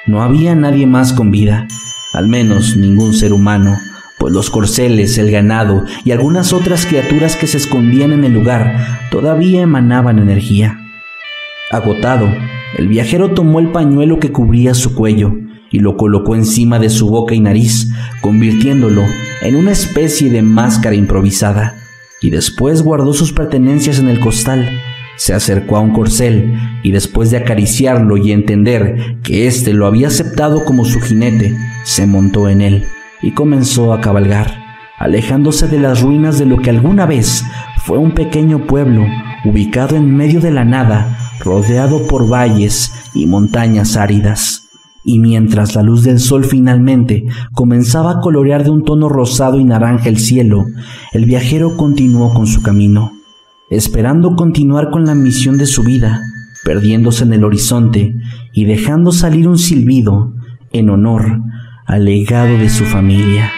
No 0.05 0.23
había 0.23 0.55
nadie 0.55 0.87
más 0.87 1.11
con 1.11 1.29
vida, 1.29 1.67
al 2.13 2.29
menos 2.29 2.77
ningún 2.77 3.13
ser 3.13 3.33
humano, 3.33 3.77
pues 4.17 4.33
los 4.33 4.50
corceles, 4.50 5.17
el 5.17 5.31
ganado 5.31 5.83
y 6.03 6.12
algunas 6.12 6.53
otras 6.53 6.86
criaturas 6.86 7.36
que 7.36 7.47
se 7.47 7.57
escondían 7.57 8.12
en 8.12 8.24
el 8.24 8.33
lugar 8.33 8.75
todavía 9.12 9.62
emanaban 9.62 10.19
energía. 10.19 10.79
Agotado, 11.71 12.27
el 12.77 12.88
viajero 12.88 13.31
tomó 13.31 13.59
el 13.59 13.71
pañuelo 13.71 14.19
que 14.19 14.31
cubría 14.31 14.74
su 14.74 14.95
cuello 14.95 15.33
y 15.69 15.79
lo 15.79 15.97
colocó 15.97 16.36
encima 16.36 16.79
de 16.79 16.89
su 16.89 17.09
boca 17.09 17.36
y 17.36 17.39
nariz, 17.39 17.89
convirtiéndolo 18.21 19.03
en 19.41 19.55
una 19.55 19.71
especie 19.71 20.29
de 20.31 20.41
máscara 20.41 20.95
improvisada, 20.95 21.75
y 22.21 22.29
después 22.29 22.81
guardó 22.81 23.13
sus 23.13 23.33
pertenencias 23.33 24.00
en 24.00 24.07
el 24.07 24.19
costal. 24.19 24.67
Se 25.17 25.33
acercó 25.33 25.77
a 25.77 25.81
un 25.81 25.91
corcel 25.91 26.53
y 26.83 26.91
después 26.91 27.31
de 27.31 27.38
acariciarlo 27.38 28.17
y 28.17 28.31
entender 28.31 29.17
que 29.24 29.47
éste 29.47 29.74
lo 29.74 29.88
había 29.88 30.07
aceptado 30.07 30.63
como 30.63 30.86
su 30.86 31.01
jinete, 31.01 31.55
se 31.83 32.05
montó 32.05 32.50
en 32.50 32.62
él 32.62 32.86
y 33.21 33.31
comenzó 33.31 33.93
a 33.93 34.01
cabalgar, 34.01 34.53
alejándose 35.00 35.67
de 35.67 35.79
las 35.79 36.01
ruinas 36.01 36.38
de 36.39 36.45
lo 36.45 36.57
que 36.57 36.69
alguna 36.69 37.05
vez 37.05 37.43
fue 37.83 37.97
un 37.97 38.12
pequeño 38.12 38.65
pueblo 38.67 39.05
ubicado 39.45 39.95
en 39.95 40.15
medio 40.15 40.41
de 40.41 40.51
la 40.51 40.65
nada, 40.65 41.17
rodeado 41.39 42.05
por 42.07 42.29
valles 42.29 42.93
y 43.13 43.25
montañas 43.25 43.95
áridas. 43.95 44.63
Y 45.03 45.19
mientras 45.19 45.75
la 45.75 45.83
luz 45.83 46.03
del 46.03 46.19
sol 46.19 46.43
finalmente 46.43 47.25
comenzaba 47.53 48.12
a 48.12 48.19
colorear 48.19 48.65
de 48.65 48.71
un 48.71 48.83
tono 48.83 49.07
rosado 49.07 49.57
y 49.59 49.63
naranja 49.63 50.09
el 50.09 50.19
cielo, 50.19 50.65
el 51.13 51.25
viajero 51.25 51.77
continuó 51.77 52.33
con 52.33 52.45
su 52.45 52.62
camino, 52.62 53.13
esperando 53.69 54.36
continuar 54.36 54.89
con 54.91 55.05
la 55.05 55.15
misión 55.15 55.57
de 55.57 55.65
su 55.65 55.83
vida, 55.83 56.21
perdiéndose 56.65 57.24
en 57.24 57.33
el 57.33 57.45
horizonte 57.45 58.15
y 58.51 58.65
dejando 58.65 59.13
salir 59.13 59.47
un 59.47 59.57
silbido 59.57 60.33
en 60.74 60.89
honor 60.89 61.39
al 61.88 62.03
legado 62.03 62.58
de 62.58 62.70
su 62.70 62.86
familia. 62.86 63.51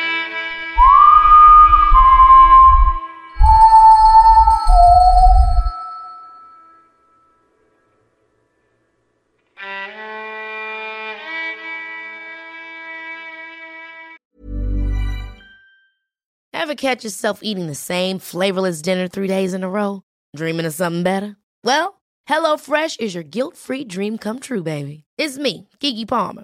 Ever 16.54 16.76
catch 16.76 17.04
yourself 17.04 17.40
eating 17.42 17.66
the 17.66 17.74
same 17.74 18.20
flavorless 18.20 18.84
dinner 18.84 19.08
three 19.08 19.28
days 19.28 19.56
in 19.56 19.64
a 19.64 19.70
row? 19.70 20.04
Dreaming 20.36 20.68
of 20.68 20.74
something 20.76 21.02
better? 21.02 21.36
Well, 21.64 22.00
HelloFresh 22.30 23.00
is 23.00 23.16
your 23.16 23.24
guilt-free 23.24 23.86
dream 23.86 24.20
come 24.20 24.40
true, 24.40 24.62
baby. 24.62 25.06
It's 25.18 25.40
me, 25.40 25.68
Kiki 25.80 26.06
Palmer. 26.06 26.44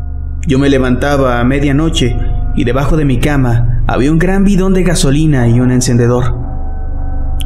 Yo 0.47 0.57
me 0.57 0.69
levantaba 0.69 1.39
a 1.39 1.43
medianoche 1.43 2.17
y 2.55 2.63
debajo 2.63 2.97
de 2.97 3.05
mi 3.05 3.19
cama 3.19 3.83
había 3.85 4.11
un 4.11 4.17
gran 4.17 4.43
bidón 4.43 4.73
de 4.73 4.81
gasolina 4.81 5.47
y 5.47 5.59
un 5.59 5.69
encendedor. 5.69 6.35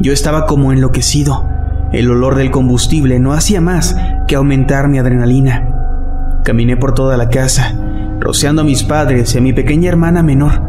Yo 0.00 0.12
estaba 0.12 0.46
como 0.46 0.72
enloquecido. 0.72 1.44
El 1.92 2.10
olor 2.10 2.36
del 2.36 2.50
combustible 2.50 3.20
no 3.20 3.34
hacía 3.34 3.60
más 3.60 3.96
que 4.26 4.34
aumentar 4.34 4.88
mi 4.88 4.98
adrenalina. 4.98 6.40
Caminé 6.42 6.78
por 6.78 6.94
toda 6.94 7.18
la 7.18 7.28
casa, 7.28 7.74
rociando 8.18 8.62
a 8.62 8.64
mis 8.64 8.82
padres 8.82 9.34
y 9.34 9.38
a 9.38 9.40
mi 9.42 9.52
pequeña 9.52 9.90
hermana 9.90 10.22
menor, 10.22 10.62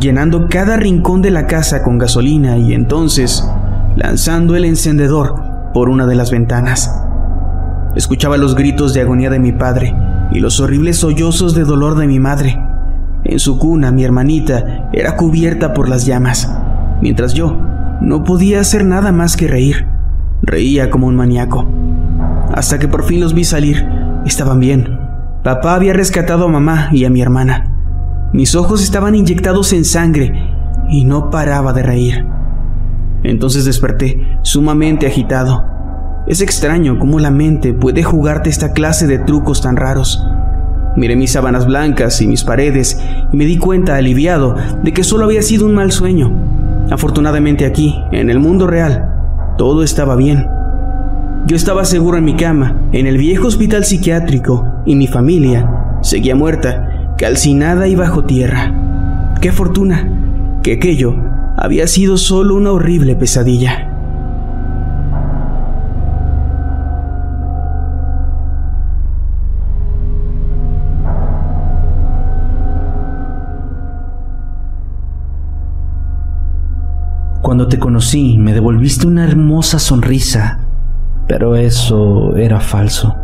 llenando 0.00 0.48
cada 0.48 0.76
rincón 0.76 1.22
de 1.22 1.30
la 1.30 1.46
casa 1.46 1.82
con 1.82 1.96
gasolina 1.96 2.58
y 2.58 2.74
entonces 2.74 3.48
lanzando 3.96 4.54
el 4.54 4.66
encendedor 4.66 5.34
por 5.72 5.88
una 5.88 6.06
de 6.06 6.14
las 6.14 6.30
ventanas. 6.30 6.94
Escuchaba 7.96 8.36
los 8.36 8.54
gritos 8.54 8.92
de 8.92 9.00
agonía 9.00 9.30
de 9.30 9.38
mi 9.38 9.52
padre 9.52 9.94
y 10.32 10.40
los 10.40 10.60
horribles 10.60 10.98
sollozos 10.98 11.54
de 11.54 11.64
dolor 11.64 11.96
de 11.96 12.06
mi 12.06 12.18
madre. 12.18 12.60
En 13.24 13.38
su 13.38 13.58
cuna 13.58 13.92
mi 13.92 14.04
hermanita 14.04 14.88
era 14.92 15.16
cubierta 15.16 15.72
por 15.74 15.88
las 15.88 16.06
llamas, 16.06 16.50
mientras 17.00 17.34
yo 17.34 17.56
no 18.00 18.24
podía 18.24 18.60
hacer 18.60 18.84
nada 18.84 19.12
más 19.12 19.36
que 19.36 19.48
reír. 19.48 19.86
Reía 20.42 20.90
como 20.90 21.06
un 21.06 21.16
maníaco. 21.16 21.66
hasta 22.54 22.78
que 22.78 22.88
por 22.88 23.04
fin 23.04 23.20
los 23.20 23.34
vi 23.34 23.44
salir. 23.44 23.86
Estaban 24.26 24.58
bien. 24.58 24.98
Papá 25.44 25.74
había 25.74 25.92
rescatado 25.92 26.46
a 26.46 26.48
mamá 26.48 26.88
y 26.92 27.04
a 27.04 27.10
mi 27.10 27.22
hermana. 27.22 27.72
Mis 28.32 28.54
ojos 28.54 28.82
estaban 28.82 29.14
inyectados 29.14 29.72
en 29.72 29.84
sangre 29.84 30.32
y 30.88 31.04
no 31.04 31.30
paraba 31.30 31.72
de 31.72 31.82
reír. 31.82 32.26
Entonces 33.22 33.64
desperté, 33.64 34.38
sumamente 34.42 35.06
agitado. 35.06 35.64
Es 36.26 36.40
extraño 36.40 36.98
cómo 36.98 37.18
la 37.18 37.30
mente 37.30 37.72
puede 37.72 38.02
jugarte 38.02 38.50
esta 38.50 38.72
clase 38.72 39.06
de 39.06 39.18
trucos 39.18 39.62
tan 39.62 39.76
raros. 39.76 40.24
Miré 40.96 41.16
mis 41.16 41.32
sábanas 41.32 41.66
blancas 41.66 42.20
y 42.20 42.26
mis 42.26 42.44
paredes 42.44 43.00
y 43.32 43.36
me 43.36 43.46
di 43.46 43.58
cuenta, 43.58 43.96
aliviado, 43.96 44.56
de 44.82 44.92
que 44.92 45.04
solo 45.04 45.24
había 45.24 45.42
sido 45.42 45.66
un 45.66 45.74
mal 45.74 45.92
sueño. 45.92 46.30
Afortunadamente 46.90 47.64
aquí, 47.64 47.96
en 48.12 48.30
el 48.30 48.38
mundo 48.38 48.66
real, 48.66 49.08
todo 49.56 49.82
estaba 49.82 50.16
bien. 50.16 50.46
Yo 51.46 51.56
estaba 51.56 51.84
seguro 51.84 52.18
en 52.18 52.24
mi 52.24 52.36
cama, 52.36 52.76
en 52.92 53.06
el 53.06 53.16
viejo 53.16 53.46
hospital 53.46 53.84
psiquiátrico, 53.84 54.82
y 54.84 54.96
mi 54.96 55.06
familia 55.06 55.70
seguía 56.02 56.34
muerta, 56.34 57.14
calcinada 57.16 57.88
y 57.88 57.94
bajo 57.94 58.24
tierra. 58.24 58.72
¡Qué 59.40 59.52
fortuna! 59.52 60.08
Que 60.62 60.74
aquello 60.74 61.14
había 61.56 61.86
sido 61.86 62.16
solo 62.16 62.54
una 62.54 62.72
horrible 62.72 63.16
pesadilla. 63.16 63.89
Cuando 77.50 77.66
te 77.66 77.80
conocí, 77.80 78.38
me 78.38 78.52
devolviste 78.52 79.08
una 79.08 79.24
hermosa 79.24 79.80
sonrisa, 79.80 80.60
pero 81.26 81.56
eso 81.56 82.36
era 82.36 82.60
falso. 82.60 83.16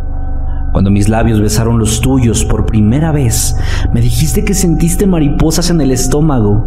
Cuando 0.73 0.90
mis 0.90 1.09
labios 1.09 1.40
besaron 1.40 1.78
los 1.78 2.00
tuyos 2.00 2.45
por 2.45 2.66
primera 2.66 3.12
vez, 3.12 3.56
me 3.95 4.00
dijiste 4.00 4.45
que 4.45 4.52
sentiste 4.52 5.06
mariposas 5.06 5.71
en 5.71 5.80
el 5.80 5.92
estómago, 5.92 6.66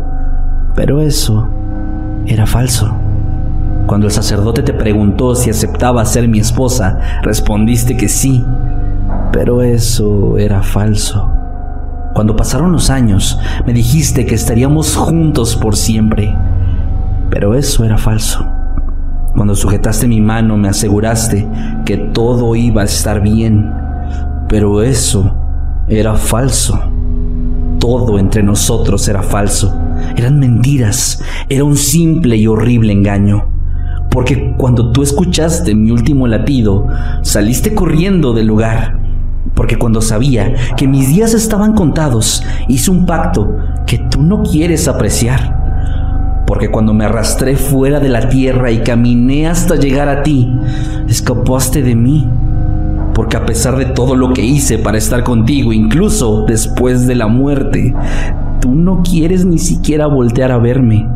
pero 0.74 1.02
eso 1.02 1.50
era 2.26 2.46
falso. 2.46 2.96
Cuando 3.88 4.08
el 4.08 4.14
sacerdote 4.14 4.64
te 4.64 4.72
preguntó 4.72 5.36
si 5.36 5.50
aceptaba 5.50 6.06
ser 6.06 6.30
mi 6.30 6.40
esposa, 6.40 7.20
respondiste 7.24 7.98
que 7.98 8.08
sí, 8.08 8.42
pero 9.34 9.64
eso 9.64 10.38
era 10.38 10.64
falso. 10.64 11.30
Cuando 12.14 12.38
pasaron 12.38 12.72
los 12.72 12.90
años, 12.90 13.38
me 13.66 13.74
dijiste 13.74 14.26
que 14.26 14.36
estaríamos 14.36 14.96
juntos 14.96 15.58
por 15.58 15.76
siempre, 15.76 16.38
pero 17.30 17.56
eso 17.56 17.84
era 17.84 17.98
falso. 17.98 18.46
Cuando 19.36 19.56
sujetaste 19.56 20.08
mi 20.08 20.22
mano 20.22 20.58
me 20.58 20.70
aseguraste 20.70 21.48
que 21.86 21.98
todo 21.98 22.56
iba 22.56 22.82
a 22.82 22.86
estar 22.86 23.22
bien, 23.22 23.72
pero 24.48 24.82
eso 24.82 25.36
era 25.88 26.16
falso. 26.16 26.80
Todo 27.80 28.20
entre 28.20 28.44
nosotros 28.44 29.08
era 29.08 29.22
falso. 29.22 29.74
Eran 30.18 30.40
mentiras. 30.40 31.24
Era 31.48 31.64
un 31.64 31.78
simple 31.78 32.36
y 32.36 32.48
horrible 32.48 32.92
engaño. 32.92 33.46
Porque 34.10 34.56
cuando 34.58 34.92
tú 34.92 35.04
escuchaste 35.04 35.76
mi 35.76 35.92
último 35.92 36.28
latido, 36.28 36.88
saliste 37.22 37.74
corriendo 37.74 38.34
del 38.34 38.48
lugar. 38.48 39.00
Porque 39.54 39.78
cuando 39.78 40.02
sabía 40.02 40.54
que 40.76 40.88
mis 40.88 41.10
días 41.10 41.34
estaban 41.34 41.74
contados, 41.74 42.44
hice 42.68 42.92
un 42.92 43.06
pacto 43.06 43.56
que 43.86 44.00
tú 44.00 44.22
no 44.22 44.44
quieres 44.44 44.88
apreciar 44.88 45.69
porque 46.50 46.72
cuando 46.72 46.96
me 46.96 47.06
arrastré 47.06 47.56
fuera 47.56 48.00
de 48.00 48.10
la 48.10 48.28
tierra 48.28 48.72
y 48.72 48.80
caminé 48.80 49.48
hasta 49.48 49.76
llegar 49.76 50.10
a 50.10 50.24
ti, 50.24 50.52
escapaste 51.08 51.84
de 51.84 51.94
mí. 51.94 52.28
Porque 53.14 53.38
a 53.38 53.46
pesar 53.46 53.78
de 53.78 53.86
todo 53.86 54.16
lo 54.16 54.34
que 54.34 54.44
hice 54.44 54.80
para 54.80 54.98
estar 54.98 55.24
contigo, 55.24 55.74
incluso 55.74 56.46
después 56.48 57.06
de 57.06 57.14
la 57.14 57.28
muerte, 57.28 57.94
tú 58.62 58.74
no 58.74 59.04
quieres 59.04 59.46
ni 59.46 59.60
siquiera 59.60 60.08
voltear 60.08 60.52
a 60.52 60.58
verme. 60.58 61.08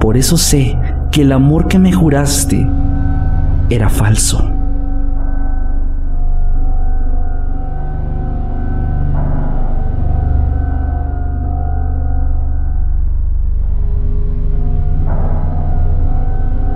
Por 0.00 0.16
eso 0.16 0.36
sé 0.36 0.78
que 1.10 1.22
el 1.22 1.32
amor 1.32 1.66
que 1.66 1.80
me 1.80 1.90
juraste 1.90 2.64
era 3.68 3.88
falso. 3.88 4.51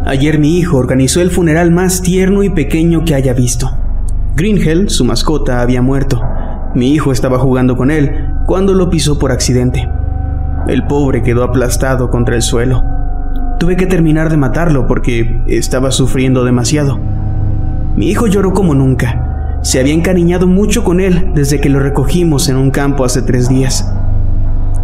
Ayer 0.09 0.39
mi 0.39 0.57
hijo 0.57 0.77
organizó 0.77 1.21
el 1.21 1.33
funeral 1.33 1.73
más 1.73 2.01
tierno 2.01 2.45
y 2.45 2.49
pequeño 2.49 3.05
que 3.05 3.17
haya 3.17 3.33
visto. 3.33 3.73
Greenhell, 4.37 4.89
su 4.89 5.05
mascota, 5.05 5.61
había 5.61 5.83
muerto. 5.83 6.23
Mi 6.77 6.93
hijo 6.93 7.11
estaba 7.11 7.41
jugando 7.41 7.77
con 7.77 7.91
él 7.91 8.25
cuando 8.47 8.73
lo 8.73 8.89
pisó 8.89 9.19
por 9.19 9.33
accidente. 9.33 9.89
El 10.69 10.87
pobre 10.87 11.25
quedó 11.25 11.43
aplastado 11.43 12.09
contra 12.09 12.37
el 12.37 12.43
suelo. 12.43 12.85
Tuve 13.59 13.77
que 13.77 13.87
terminar 13.87 14.31
de 14.31 14.37
matarlo 14.37 14.87
porque 14.87 15.41
estaba 15.49 15.91
sufriendo 15.91 16.45
demasiado. 16.45 17.01
Mi 17.97 18.09
hijo 18.09 18.29
lloró 18.29 18.53
como 18.53 18.77
nunca. 18.77 19.59
Se 19.63 19.81
había 19.81 19.95
encariñado 19.95 20.47
mucho 20.47 20.85
con 20.85 21.01
él 21.01 21.33
desde 21.35 21.61
que 21.61 21.69
lo 21.69 21.81
recogimos 21.81 22.49
en 22.49 22.55
un 22.55 22.71
campo 22.71 23.05
hace 23.05 23.23
tres 23.23 23.49
días. 23.49 23.93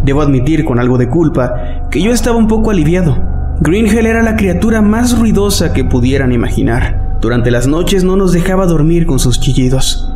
Debo 0.03 0.21
admitir 0.21 0.65
con 0.65 0.79
algo 0.79 0.97
de 0.97 1.07
culpa 1.07 1.53
que 1.89 2.01
yo 2.01 2.11
estaba 2.11 2.35
un 2.35 2.49
poco 2.49 2.71
aliviado 2.71 3.32
Greenhell 3.61 4.07
era 4.07 4.23
la 4.23 4.35
criatura 4.35 4.81
más 4.81 5.17
ruidosa 5.17 5.73
que 5.73 5.83
pudieran 5.83 6.31
imaginar. 6.31 7.17
Durante 7.21 7.51
las 7.51 7.67
noches 7.67 8.03
no 8.03 8.15
nos 8.15 8.33
dejaba 8.33 8.65
dormir 8.65 9.05
con 9.05 9.19
sus 9.19 9.39
chillidos. 9.39 10.09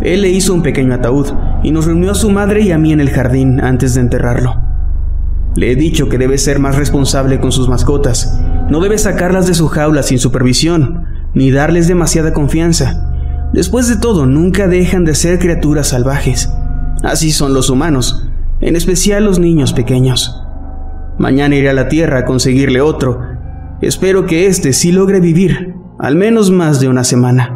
Él 0.00 0.22
le 0.22 0.30
hizo 0.30 0.54
un 0.54 0.62
pequeño 0.62 0.94
ataúd 0.94 1.26
y 1.62 1.70
nos 1.70 1.86
reunió 1.86 2.12
a 2.12 2.14
su 2.14 2.30
madre 2.30 2.62
y 2.62 2.72
a 2.72 2.78
mí 2.78 2.92
en 2.92 3.00
el 3.00 3.10
jardín 3.10 3.60
antes 3.60 3.94
de 3.94 4.00
enterrarlo. 4.00 4.56
Le 5.54 5.72
he 5.72 5.76
dicho 5.76 6.08
que 6.08 6.18
debe 6.18 6.38
ser 6.38 6.60
más 6.60 6.76
responsable 6.76 7.40
con 7.40 7.52
sus 7.52 7.68
mascotas. 7.68 8.40
No 8.70 8.80
debe 8.80 8.96
sacarlas 8.98 9.46
de 9.46 9.54
su 9.54 9.68
jaula 9.68 10.02
sin 10.02 10.18
supervisión, 10.18 11.04
ni 11.34 11.50
darles 11.50 11.88
demasiada 11.88 12.32
confianza. 12.32 13.48
Después 13.52 13.88
de 13.88 13.96
todo, 13.96 14.26
nunca 14.26 14.66
dejan 14.66 15.04
de 15.04 15.14
ser 15.14 15.38
criaturas 15.38 15.88
salvajes. 15.88 16.50
Así 17.02 17.32
son 17.32 17.54
los 17.54 17.70
humanos, 17.70 18.28
en 18.60 18.76
especial 18.76 19.24
los 19.24 19.38
niños 19.38 19.72
pequeños. 19.72 20.42
Mañana 21.18 21.56
iré 21.56 21.68
a 21.68 21.74
la 21.74 21.88
Tierra 21.88 22.20
a 22.20 22.24
conseguirle 22.24 22.80
otro. 22.80 23.20
Espero 23.80 24.24
que 24.24 24.46
éste 24.46 24.72
sí 24.72 24.92
logre 24.92 25.20
vivir, 25.20 25.74
al 25.98 26.14
menos 26.14 26.50
más 26.52 26.78
de 26.78 26.88
una 26.88 27.02
semana. 27.02 27.54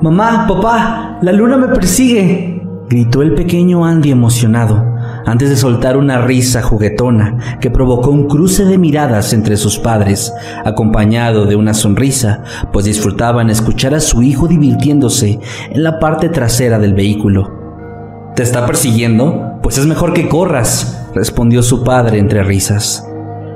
Mamá, 0.00 0.46
papá, 0.46 1.18
la 1.20 1.32
luna 1.32 1.56
me 1.56 1.68
persigue, 1.68 2.62
gritó 2.88 3.22
el 3.22 3.34
pequeño 3.34 3.84
Andy 3.84 4.10
emocionado 4.10 4.93
antes 5.26 5.50
de 5.50 5.56
soltar 5.56 5.96
una 5.96 6.18
risa 6.18 6.62
juguetona 6.62 7.58
que 7.60 7.70
provocó 7.70 8.10
un 8.10 8.28
cruce 8.28 8.64
de 8.64 8.78
miradas 8.78 9.32
entre 9.32 9.56
sus 9.56 9.78
padres, 9.78 10.32
acompañado 10.64 11.46
de 11.46 11.56
una 11.56 11.74
sonrisa, 11.74 12.42
pues 12.72 12.84
disfrutaban 12.84 13.50
escuchar 13.50 13.94
a 13.94 14.00
su 14.00 14.22
hijo 14.22 14.48
divirtiéndose 14.48 15.40
en 15.70 15.82
la 15.82 15.98
parte 15.98 16.28
trasera 16.28 16.78
del 16.78 16.94
vehículo. 16.94 18.32
¿Te 18.36 18.42
está 18.42 18.66
persiguiendo? 18.66 19.58
Pues 19.62 19.78
es 19.78 19.86
mejor 19.86 20.12
que 20.12 20.28
corras, 20.28 21.08
respondió 21.14 21.62
su 21.62 21.84
padre 21.84 22.18
entre 22.18 22.42
risas. 22.42 23.06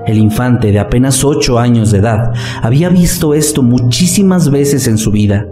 El 0.06 0.18
infante 0.18 0.72
de 0.72 0.78
apenas 0.78 1.22
ocho 1.22 1.58
años 1.58 1.90
de 1.90 1.98
edad 1.98 2.32
había 2.62 2.88
visto 2.88 3.34
esto 3.34 3.62
muchísimas 3.62 4.50
veces 4.50 4.86
en 4.86 4.96
su 4.96 5.10
vida 5.10 5.46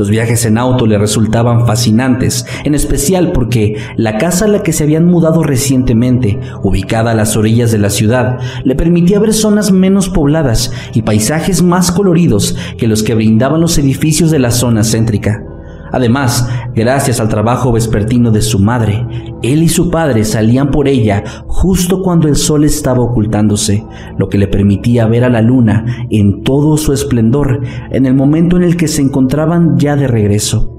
los 0.00 0.08
viajes 0.08 0.46
en 0.46 0.56
auto 0.56 0.86
le 0.86 0.96
resultaban 0.96 1.66
fascinantes, 1.66 2.46
en 2.64 2.74
especial 2.74 3.32
porque 3.32 3.76
la 3.96 4.16
casa 4.16 4.46
a 4.46 4.48
la 4.48 4.62
que 4.62 4.72
se 4.72 4.84
habían 4.84 5.04
mudado 5.04 5.42
recientemente, 5.42 6.40
ubicada 6.62 7.10
a 7.10 7.14
las 7.14 7.36
orillas 7.36 7.70
de 7.70 7.76
la 7.76 7.90
ciudad, 7.90 8.38
le 8.64 8.76
permitía 8.76 9.18
ver 9.18 9.34
zonas 9.34 9.72
menos 9.72 10.08
pobladas 10.08 10.72
y 10.94 11.02
paisajes 11.02 11.62
más 11.62 11.92
coloridos 11.92 12.56
que 12.78 12.88
los 12.88 13.02
que 13.02 13.14
brindaban 13.14 13.60
los 13.60 13.76
edificios 13.76 14.30
de 14.30 14.38
la 14.38 14.52
zona 14.52 14.84
céntrica. 14.84 15.49
Además, 15.92 16.48
gracias 16.74 17.20
al 17.20 17.28
trabajo 17.28 17.72
vespertino 17.72 18.30
de 18.30 18.42
su 18.42 18.58
madre, 18.58 19.06
él 19.42 19.62
y 19.62 19.68
su 19.68 19.90
padre 19.90 20.24
salían 20.24 20.70
por 20.70 20.88
ella 20.88 21.24
justo 21.46 22.02
cuando 22.02 22.28
el 22.28 22.36
sol 22.36 22.64
estaba 22.64 23.00
ocultándose, 23.00 23.84
lo 24.18 24.28
que 24.28 24.38
le 24.38 24.46
permitía 24.46 25.06
ver 25.06 25.24
a 25.24 25.30
la 25.30 25.42
luna 25.42 26.06
en 26.10 26.42
todo 26.42 26.76
su 26.76 26.92
esplendor 26.92 27.60
en 27.90 28.06
el 28.06 28.14
momento 28.14 28.56
en 28.56 28.62
el 28.62 28.76
que 28.76 28.88
se 28.88 29.02
encontraban 29.02 29.78
ya 29.78 29.96
de 29.96 30.06
regreso. 30.06 30.76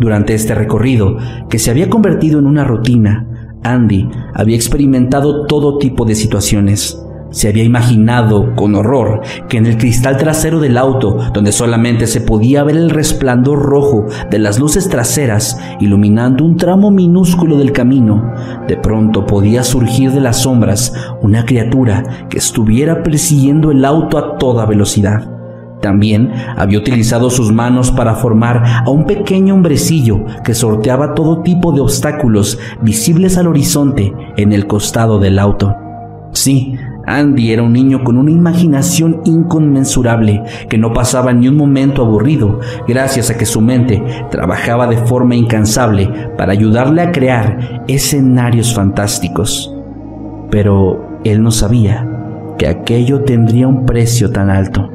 Durante 0.00 0.34
este 0.34 0.54
recorrido, 0.54 1.16
que 1.48 1.58
se 1.58 1.70
había 1.70 1.88
convertido 1.88 2.38
en 2.38 2.46
una 2.46 2.64
rutina, 2.64 3.28
Andy 3.62 4.08
había 4.34 4.56
experimentado 4.56 5.46
todo 5.46 5.78
tipo 5.78 6.04
de 6.04 6.14
situaciones, 6.14 7.00
Se 7.32 7.48
había 7.48 7.64
imaginado 7.64 8.54
con 8.54 8.74
horror 8.74 9.22
que 9.48 9.56
en 9.56 9.66
el 9.66 9.78
cristal 9.78 10.16
trasero 10.16 10.60
del 10.60 10.78
auto, 10.78 11.18
donde 11.32 11.50
solamente 11.50 12.06
se 12.06 12.20
podía 12.20 12.62
ver 12.62 12.76
el 12.76 12.90
resplandor 12.90 13.58
rojo 13.60 14.06
de 14.30 14.38
las 14.38 14.58
luces 14.58 14.88
traseras 14.88 15.58
iluminando 15.80 16.44
un 16.44 16.56
tramo 16.56 16.90
minúsculo 16.90 17.56
del 17.56 17.72
camino, 17.72 18.32
de 18.68 18.76
pronto 18.76 19.26
podía 19.26 19.64
surgir 19.64 20.12
de 20.12 20.20
las 20.20 20.42
sombras 20.42 20.92
una 21.22 21.44
criatura 21.44 22.28
que 22.28 22.38
estuviera 22.38 23.02
persiguiendo 23.02 23.70
el 23.70 23.84
auto 23.84 24.18
a 24.18 24.38
toda 24.38 24.66
velocidad. 24.66 25.28
También 25.80 26.32
había 26.56 26.78
utilizado 26.78 27.28
sus 27.28 27.50
manos 27.50 27.90
para 27.90 28.14
formar 28.14 28.62
a 28.86 28.88
un 28.88 29.04
pequeño 29.04 29.54
hombrecillo 29.54 30.24
que 30.44 30.54
sorteaba 30.54 31.14
todo 31.14 31.42
tipo 31.42 31.72
de 31.72 31.80
obstáculos 31.80 32.58
visibles 32.82 33.36
al 33.36 33.48
horizonte 33.48 34.12
en 34.36 34.52
el 34.52 34.68
costado 34.68 35.18
del 35.18 35.40
auto. 35.40 35.74
Sí, 36.32 36.76
Andy 37.06 37.52
era 37.52 37.62
un 37.62 37.72
niño 37.72 38.04
con 38.04 38.16
una 38.16 38.30
imaginación 38.30 39.20
inconmensurable 39.24 40.42
que 40.68 40.78
no 40.78 40.92
pasaba 40.92 41.32
ni 41.32 41.48
un 41.48 41.56
momento 41.56 42.02
aburrido 42.02 42.60
gracias 42.86 43.30
a 43.30 43.36
que 43.36 43.46
su 43.46 43.60
mente 43.60 44.02
trabajaba 44.30 44.86
de 44.86 44.98
forma 44.98 45.34
incansable 45.34 46.08
para 46.36 46.52
ayudarle 46.52 47.02
a 47.02 47.12
crear 47.12 47.84
escenarios 47.88 48.74
fantásticos. 48.74 49.74
Pero 50.50 51.20
él 51.24 51.42
no 51.42 51.50
sabía 51.50 52.08
que 52.58 52.68
aquello 52.68 53.22
tendría 53.22 53.66
un 53.66 53.86
precio 53.86 54.30
tan 54.30 54.50
alto. 54.50 54.90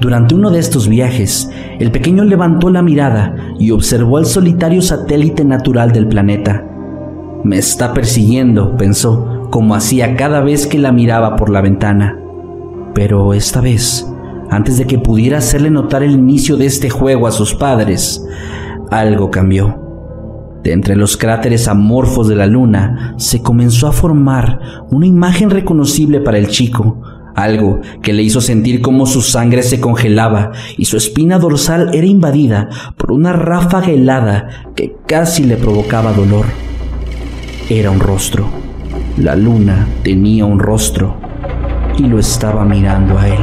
Durante 0.00 0.34
uno 0.34 0.50
de 0.50 0.58
estos 0.58 0.88
viajes, 0.88 1.48
el 1.78 1.90
pequeño 1.92 2.24
levantó 2.24 2.68
la 2.68 2.82
mirada 2.82 3.36
y 3.58 3.70
observó 3.70 4.18
el 4.18 4.26
solitario 4.26 4.82
satélite 4.82 5.44
natural 5.44 5.92
del 5.92 6.08
planeta. 6.08 6.64
Me 7.44 7.58
está 7.58 7.92
persiguiendo, 7.92 8.76
pensó, 8.76 9.43
como 9.54 9.76
hacía 9.76 10.16
cada 10.16 10.40
vez 10.40 10.66
que 10.66 10.80
la 10.80 10.90
miraba 10.90 11.36
por 11.36 11.48
la 11.48 11.60
ventana. 11.60 12.18
Pero 12.92 13.34
esta 13.34 13.60
vez, 13.60 14.04
antes 14.50 14.78
de 14.78 14.84
que 14.84 14.98
pudiera 14.98 15.38
hacerle 15.38 15.70
notar 15.70 16.02
el 16.02 16.10
inicio 16.10 16.56
de 16.56 16.66
este 16.66 16.90
juego 16.90 17.28
a 17.28 17.30
sus 17.30 17.54
padres, 17.54 18.26
algo 18.90 19.30
cambió. 19.30 19.80
De 20.64 20.72
entre 20.72 20.96
los 20.96 21.16
cráteres 21.16 21.68
amorfos 21.68 22.26
de 22.26 22.34
la 22.34 22.48
luna 22.48 23.14
se 23.16 23.42
comenzó 23.42 23.86
a 23.86 23.92
formar 23.92 24.58
una 24.90 25.06
imagen 25.06 25.50
reconocible 25.50 26.18
para 26.18 26.38
el 26.38 26.48
chico, 26.48 27.00
algo 27.36 27.80
que 28.02 28.12
le 28.12 28.24
hizo 28.24 28.40
sentir 28.40 28.82
como 28.82 29.06
su 29.06 29.22
sangre 29.22 29.62
se 29.62 29.78
congelaba 29.78 30.50
y 30.76 30.86
su 30.86 30.96
espina 30.96 31.38
dorsal 31.38 31.94
era 31.94 32.08
invadida 32.08 32.70
por 32.96 33.12
una 33.12 33.32
ráfaga 33.32 33.92
helada 33.92 34.48
que 34.74 34.96
casi 35.06 35.44
le 35.44 35.56
provocaba 35.56 36.12
dolor. 36.12 36.46
Era 37.70 37.92
un 37.92 38.00
rostro. 38.00 38.63
La 39.16 39.36
luna 39.36 39.86
tenía 40.02 40.44
un 40.44 40.58
rostro 40.58 41.14
y 41.96 42.02
lo 42.02 42.18
estaba 42.18 42.64
mirando 42.64 43.16
a 43.16 43.28
él. 43.28 43.38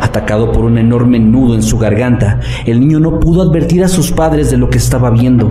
Atacado 0.00 0.52
por 0.52 0.64
un 0.64 0.78
enorme 0.78 1.18
nudo 1.18 1.54
en 1.54 1.62
su 1.62 1.76
garganta, 1.76 2.40
el 2.64 2.80
niño 2.80 2.98
no 2.98 3.20
pudo 3.20 3.42
advertir 3.42 3.84
a 3.84 3.88
sus 3.88 4.10
padres 4.10 4.50
de 4.50 4.56
lo 4.56 4.70
que 4.70 4.78
estaba 4.78 5.10
viendo. 5.10 5.50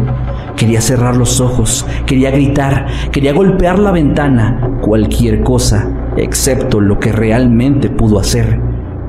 Quería 0.56 0.82
cerrar 0.82 1.16
los 1.16 1.40
ojos, 1.40 1.86
quería 2.08 2.32
gritar, 2.32 2.88
quería 3.12 3.34
golpear 3.34 3.78
la 3.78 3.92
ventana, 3.92 4.80
cualquier 4.82 5.44
cosa, 5.44 6.12
excepto 6.18 6.82
lo 6.82 7.00
que 7.00 7.12
realmente 7.12 7.92
pudo 7.92 8.18
hacer, 8.18 8.60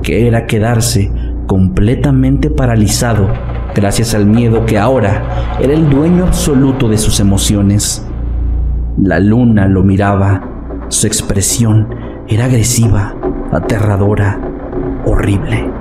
que 0.03 0.27
era 0.27 0.45
quedarse 0.45 1.11
completamente 1.47 2.51
paralizado 2.51 3.27
gracias 3.73 4.13
al 4.13 4.27
miedo 4.27 4.65
que 4.65 4.77
ahora 4.77 5.57
era 5.59 5.73
el 5.73 5.89
dueño 5.89 6.25
absoluto 6.25 6.87
de 6.89 6.97
sus 6.97 7.19
emociones. 7.19 8.05
La 9.01 9.21
luna 9.21 9.65
lo 9.65 9.81
miraba, 9.81 10.41
su 10.89 11.07
expresión 11.07 11.87
era 12.27 12.45
agresiva, 12.45 13.15
aterradora, 13.49 14.37
horrible. 15.05 15.71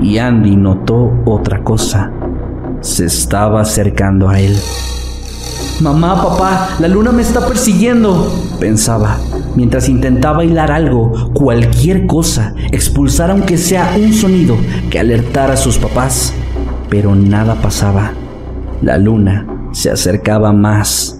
Y 0.00 0.16
Andy 0.16 0.56
notó 0.56 1.12
otra 1.26 1.62
cosa. 1.62 2.10
Se 2.80 3.04
estaba 3.04 3.60
acercando 3.60 4.30
a 4.30 4.40
él. 4.40 4.56
Mamá, 5.82 6.22
papá, 6.22 6.70
la 6.80 6.88
luna 6.88 7.12
me 7.12 7.20
está 7.20 7.46
persiguiendo, 7.46 8.32
pensaba, 8.58 9.18
mientras 9.54 9.90
intentaba 9.90 10.42
hilar 10.42 10.72
algo, 10.72 11.30
cualquier 11.34 12.06
cosa, 12.06 12.54
expulsar 12.72 13.30
aunque 13.30 13.58
sea 13.58 13.94
un 13.94 14.14
sonido 14.14 14.56
que 14.88 14.98
alertara 14.98 15.52
a 15.52 15.58
sus 15.58 15.76
papás. 15.76 16.32
Pero 16.88 17.14
nada 17.14 17.56
pasaba. 17.56 18.12
La 18.80 18.96
luna 18.96 19.46
se 19.72 19.90
acercaba 19.90 20.54
más 20.54 21.17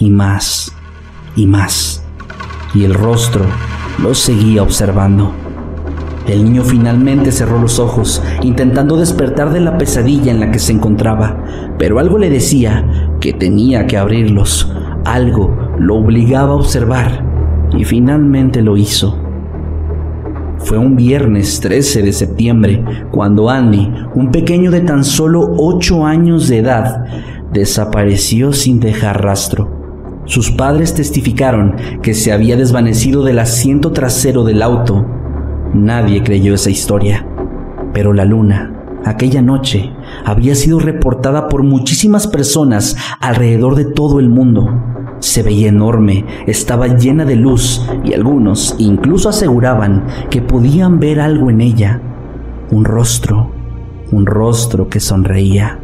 y 0.00 0.10
más 0.10 0.74
y 1.36 1.46
más. 1.46 2.02
Y 2.74 2.84
el 2.84 2.94
rostro 2.94 3.44
lo 4.02 4.14
seguía 4.14 4.62
observando. 4.62 5.32
El 6.26 6.44
niño 6.44 6.62
finalmente 6.62 7.32
cerró 7.32 7.60
los 7.60 7.78
ojos, 7.78 8.22
intentando 8.42 8.96
despertar 8.96 9.52
de 9.52 9.60
la 9.60 9.78
pesadilla 9.78 10.30
en 10.30 10.40
la 10.40 10.50
que 10.50 10.58
se 10.58 10.72
encontraba, 10.72 11.44
pero 11.78 11.98
algo 11.98 12.18
le 12.18 12.30
decía 12.30 13.10
que 13.20 13.32
tenía 13.32 13.86
que 13.86 13.96
abrirlos. 13.96 14.72
Algo 15.04 15.56
lo 15.78 15.96
obligaba 15.96 16.52
a 16.52 16.56
observar 16.56 17.24
y 17.76 17.84
finalmente 17.84 18.62
lo 18.62 18.76
hizo. 18.76 19.18
Fue 20.58 20.76
un 20.76 20.94
viernes 20.94 21.58
13 21.60 22.02
de 22.02 22.12
septiembre 22.12 22.84
cuando 23.10 23.48
Andy, 23.48 23.90
un 24.14 24.30
pequeño 24.30 24.70
de 24.70 24.82
tan 24.82 25.04
solo 25.04 25.54
8 25.56 26.04
años 26.04 26.48
de 26.48 26.58
edad, 26.58 27.06
desapareció 27.50 28.52
sin 28.52 28.78
dejar 28.78 29.24
rastro. 29.24 29.79
Sus 30.24 30.50
padres 30.50 30.94
testificaron 30.94 31.76
que 32.02 32.14
se 32.14 32.32
había 32.32 32.56
desvanecido 32.56 33.24
del 33.24 33.38
asiento 33.38 33.92
trasero 33.92 34.44
del 34.44 34.62
auto 34.62 35.06
Nadie 35.74 36.24
creyó 36.24 36.54
esa 36.54 36.68
historia, 36.68 37.24
pero 37.94 38.12
la 38.12 38.24
luna, 38.24 38.74
aquella 39.04 39.40
noche, 39.40 39.92
había 40.24 40.56
sido 40.56 40.80
reportada 40.80 41.48
por 41.48 41.62
muchísimas 41.62 42.26
personas 42.26 42.96
alrededor 43.20 43.76
de 43.76 43.84
todo 43.84 44.18
el 44.18 44.28
mundo. 44.28 44.68
Se 45.20 45.44
veía 45.44 45.68
enorme, 45.68 46.24
estaba 46.48 46.88
llena 46.88 47.24
de 47.24 47.36
luz 47.36 47.86
y 48.02 48.14
algunos 48.14 48.74
incluso 48.78 49.28
aseguraban 49.28 50.06
que 50.28 50.42
podían 50.42 50.98
ver 50.98 51.20
algo 51.20 51.50
en 51.50 51.60
ella, 51.60 52.02
un 52.72 52.84
rostro, 52.84 53.52
un 54.10 54.26
rostro 54.26 54.88
que 54.88 54.98
sonreía. 54.98 55.78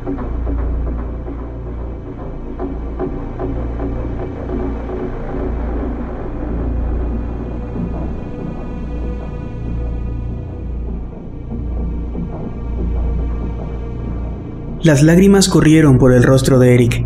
Las 14.87 15.03
lágrimas 15.03 15.49
corrieron 15.49 15.99
por 15.99 16.13
el 16.13 16.23
rostro 16.23 16.61
de 16.61 16.73
Eric, 16.73 17.05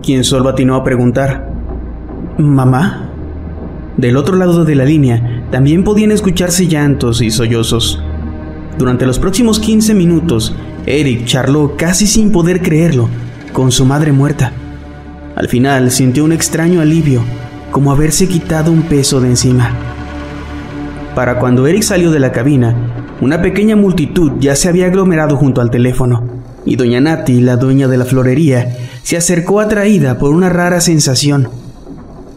quien 0.00 0.22
solo 0.22 0.48
atinó 0.48 0.76
a 0.76 0.84
preguntar, 0.84 1.52
¿Mamá? 2.38 3.10
Del 3.96 4.16
otro 4.16 4.36
lado 4.36 4.64
de 4.64 4.76
la 4.76 4.84
línea 4.84 5.44
también 5.50 5.82
podían 5.82 6.12
escucharse 6.12 6.68
llantos 6.68 7.20
y 7.22 7.32
sollozos. 7.32 8.00
Durante 8.78 9.06
los 9.06 9.18
próximos 9.18 9.58
15 9.58 9.92
minutos, 9.92 10.54
Eric 10.86 11.24
charló 11.24 11.74
casi 11.76 12.06
sin 12.06 12.30
poder 12.30 12.62
creerlo, 12.62 13.08
con 13.52 13.72
su 13.72 13.84
madre 13.84 14.12
muerta. 14.12 14.52
Al 15.34 15.48
final 15.48 15.90
sintió 15.90 16.24
un 16.24 16.30
extraño 16.30 16.80
alivio, 16.80 17.24
como 17.72 17.90
haberse 17.90 18.28
quitado 18.28 18.70
un 18.70 18.82
peso 18.82 19.20
de 19.20 19.30
encima. 19.30 19.72
Para 21.16 21.40
cuando 21.40 21.66
Eric 21.66 21.82
salió 21.82 22.12
de 22.12 22.20
la 22.20 22.30
cabina, 22.30 22.76
una 23.20 23.42
pequeña 23.42 23.74
multitud 23.74 24.34
ya 24.38 24.54
se 24.54 24.68
había 24.68 24.86
aglomerado 24.86 25.36
junto 25.36 25.60
al 25.60 25.72
teléfono 25.72 26.35
y 26.66 26.74
doña 26.74 27.00
Nati, 27.00 27.40
la 27.40 27.56
dueña 27.56 27.86
de 27.86 27.96
la 27.96 28.04
florería, 28.04 28.76
se 29.02 29.16
acercó 29.16 29.60
atraída 29.60 30.18
por 30.18 30.34
una 30.34 30.50
rara 30.50 30.80
sensación. 30.80 31.48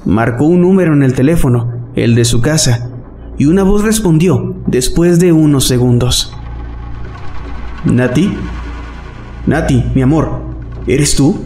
Marcó 0.05 0.45
un 0.45 0.61
número 0.61 0.93
en 0.93 1.01
el 1.03 1.13
teléfono, 1.13 1.89
el 1.95 2.13
de 2.13 2.23
su 2.23 2.39
casa, 2.39 2.91
y 3.37 3.45
una 3.45 3.63
voz 3.63 3.83
respondió 3.83 4.55
después 4.67 5.19
de 5.19 5.33
unos 5.33 5.67
segundos. 5.67 6.31
¿Nati? 7.85 8.31
Nati, 9.47 9.83
mi 9.95 10.03
amor, 10.03 10.41
¿eres 10.85 11.15
tú? 11.15 11.43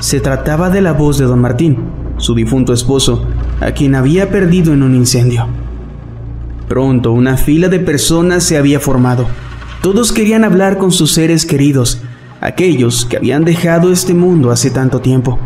Se 0.00 0.20
trataba 0.20 0.70
de 0.70 0.80
la 0.80 0.92
voz 0.92 1.16
de 1.18 1.26
don 1.26 1.40
Martín, 1.40 1.78
su 2.16 2.34
difunto 2.34 2.72
esposo, 2.72 3.24
a 3.60 3.70
quien 3.70 3.94
había 3.94 4.30
perdido 4.30 4.72
en 4.72 4.82
un 4.82 4.96
incendio. 4.96 5.46
Pronto 6.66 7.12
una 7.12 7.36
fila 7.36 7.68
de 7.68 7.78
personas 7.78 8.42
se 8.42 8.58
había 8.58 8.80
formado 8.80 9.26
todos 9.82 10.12
querían 10.12 10.44
hablar 10.44 10.78
con 10.78 10.90
sus 10.90 11.12
seres 11.12 11.46
queridos, 11.46 12.02
aquellos 12.40 13.04
que 13.04 13.16
habían 13.16 13.44
dejado 13.44 13.92
este 13.92 14.14
mundo 14.14 14.50
hace 14.50 14.70
tanto 14.70 15.00
tiempo. 15.00 15.38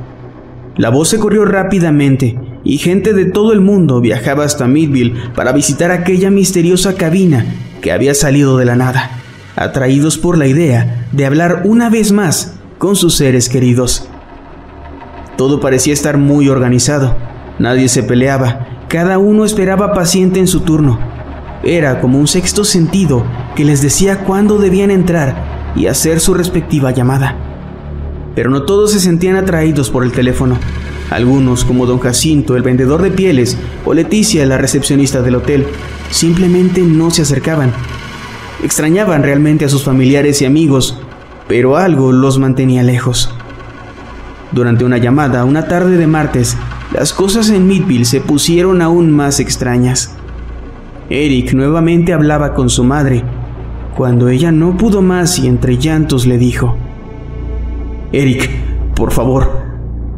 La 0.77 0.89
voz 0.89 1.09
se 1.09 1.19
corrió 1.19 1.45
rápidamente 1.45 2.39
y 2.65 2.79
gente 2.79 3.13
de 3.13 3.27
todo 3.27 3.53
el 3.53 3.61
mundo 3.61 4.01
viajaba 4.01 4.45
hasta 4.45 4.67
Midville 4.67 5.15
para 5.35 5.53
visitar 5.53 5.91
aquella 5.91 6.31
misteriosa 6.31 6.95
cabina 6.95 7.45
que 7.83 7.93
había 7.93 8.15
salido 8.15 8.57
de 8.57 8.65
la 8.65 8.77
nada, 8.77 9.11
atraídos 9.55 10.17
por 10.17 10.39
la 10.39 10.47
idea 10.47 11.07
de 11.13 11.27
hablar 11.27 11.63
una 11.65 11.91
vez 11.91 12.13
más 12.13 12.55
con 12.79 12.97
sus 12.97 13.17
seres 13.17 13.49
queridos. 13.49 14.09
Todo 15.37 15.61
parecía 15.61 15.93
estar 15.93 16.17
muy 16.17 16.49
organizado, 16.49 17.17
nadie 17.59 17.89
se 17.89 18.03
peleaba, 18.03 18.69
Cada 18.89 19.19
uno 19.19 19.47
esperaba 19.47 19.95
paciente 19.95 20.39
en 20.39 20.47
su 20.47 20.61
turno. 20.61 21.12
Era 21.65 22.01
como 22.01 22.19
un 22.19 22.27
sexto 22.27 22.65
sentido 22.65 23.25
que 23.55 23.65
les 23.65 23.83
decía 23.83 24.25
cuándo 24.25 24.59
debían 24.59 24.91
entrar 24.91 25.73
y 25.77 25.87
hacer 25.87 26.19
su 26.19 26.35
respectiva 26.35 26.91
llamada. 26.91 27.37
Pero 28.35 28.51
no 28.51 28.63
todos 28.63 28.93
se 28.93 29.01
sentían 29.01 29.37
atraídos 29.37 29.89
por 29.89 30.03
el 30.03 30.11
teléfono. 30.11 30.59
Algunos, 31.11 31.65
como 31.65 31.87
don 31.87 32.01
Jacinto, 32.01 32.57
el 32.57 32.63
vendedor 32.63 33.03
de 33.03 33.11
pieles, 33.11 33.57
o 33.85 33.95
Leticia, 33.95 34.45
la 34.47 34.59
recepcionista 34.59 35.23
del 35.23 35.37
hotel, 35.37 35.67
simplemente 36.11 36.81
no 36.81 37.11
se 37.11 37.23
acercaban. 37.23 37.73
Extrañaban 38.65 39.23
realmente 39.23 39.65
a 39.65 39.69
sus 39.69 39.85
familiares 39.85 40.43
y 40.43 40.47
amigos, 40.47 40.99
pero 41.49 41.77
algo 41.77 42.11
los 42.11 42.39
mantenía 42.39 42.83
lejos. 42.83 43.33
Durante 44.51 44.85
una 44.85 44.99
llamada, 44.99 45.45
una 45.45 45.69
tarde 45.69 45.97
de 45.97 46.07
martes, 46.07 46.57
las 46.93 47.13
cosas 47.13 47.51
en 47.51 47.67
Midville 47.67 48.05
se 48.05 48.21
pusieron 48.21 48.83
aún 48.83 49.11
más 49.13 49.39
extrañas. 49.39 50.17
Eric 51.13 51.53
nuevamente 51.53 52.13
hablaba 52.13 52.55
con 52.55 52.71
su 52.71 52.85
madre, 52.85 53.23
cuando 53.97 54.29
ella 54.29 54.53
no 54.53 54.77
pudo 54.77 55.03
más 55.03 55.39
y 55.39 55.47
entre 55.47 55.77
llantos 55.79 56.27
le 56.27 56.39
dijo, 56.39 56.77
Eric, 58.13 58.51
por 58.95 59.13
favor, 59.13 59.63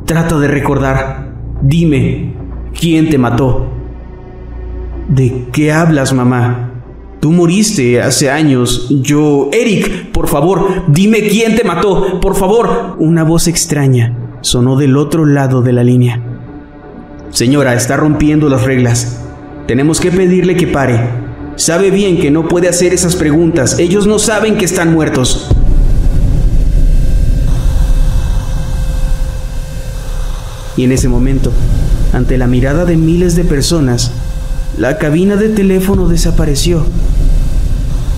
Trata 0.04 0.38
de 0.38 0.48
recordar. 0.48 1.32
Dime, 1.62 2.34
¿quién 2.78 3.08
te 3.08 3.16
mató? 3.16 3.70
¿De 5.08 5.46
qué 5.50 5.72
hablas, 5.72 6.12
mamá? 6.12 6.72
Tú 7.20 7.32
moriste 7.32 8.02
hace 8.02 8.30
años. 8.30 8.86
Yo... 9.00 9.48
Eric, 9.50 10.12
por 10.12 10.28
favor, 10.28 10.84
dime 10.88 11.20
quién 11.22 11.56
te 11.56 11.64
mató. 11.64 12.20
Por 12.20 12.34
favor. 12.34 12.96
Una 12.98 13.24
voz 13.24 13.48
extraña 13.48 14.14
sonó 14.42 14.76
del 14.76 14.98
otro 14.98 15.24
lado 15.24 15.62
de 15.62 15.72
la 15.72 15.82
línea. 15.82 16.20
Señora, 17.30 17.72
está 17.72 17.96
rompiendo 17.96 18.50
las 18.50 18.64
reglas. 18.64 19.23
Tenemos 19.66 19.98
que 19.98 20.10
pedirle 20.10 20.56
que 20.56 20.66
pare. 20.66 21.00
Sabe 21.56 21.90
bien 21.90 22.18
que 22.18 22.30
no 22.30 22.48
puede 22.48 22.68
hacer 22.68 22.92
esas 22.92 23.16
preguntas. 23.16 23.78
Ellos 23.78 24.06
no 24.06 24.18
saben 24.18 24.56
que 24.56 24.66
están 24.66 24.92
muertos. 24.92 25.48
Y 30.76 30.84
en 30.84 30.92
ese 30.92 31.08
momento, 31.08 31.50
ante 32.12 32.36
la 32.36 32.46
mirada 32.46 32.84
de 32.84 32.96
miles 32.96 33.36
de 33.36 33.44
personas, 33.44 34.10
la 34.76 34.98
cabina 34.98 35.36
de 35.36 35.48
teléfono 35.48 36.08
desapareció 36.08 36.84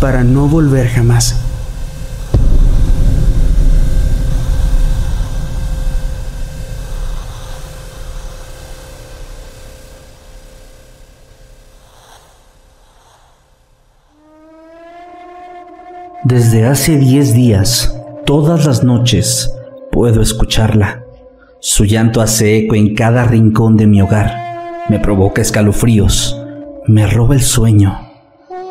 para 0.01 0.25
no 0.25 0.49
volver 0.49 0.89
jamás. 0.89 1.46
Desde 16.29 16.67
hace 16.67 16.97
10 16.97 17.35
días, 17.35 17.97
todas 18.25 18.67
las 18.67 18.83
noches, 18.83 19.55
puedo 19.93 20.21
escucharla. 20.21 21.05
Su 21.61 21.85
llanto 21.85 22.21
hace 22.21 22.57
eco 22.57 22.75
en 22.75 22.97
cada 22.97 23.23
rincón 23.23 23.77
de 23.77 23.87
mi 23.87 24.03
hogar. 24.03 24.35
Me 24.89 24.99
provoca 24.99 25.41
escalofríos. 25.41 26.37
Me 26.89 27.07
roba 27.07 27.37
el 27.37 27.43
sueño. 27.43 27.97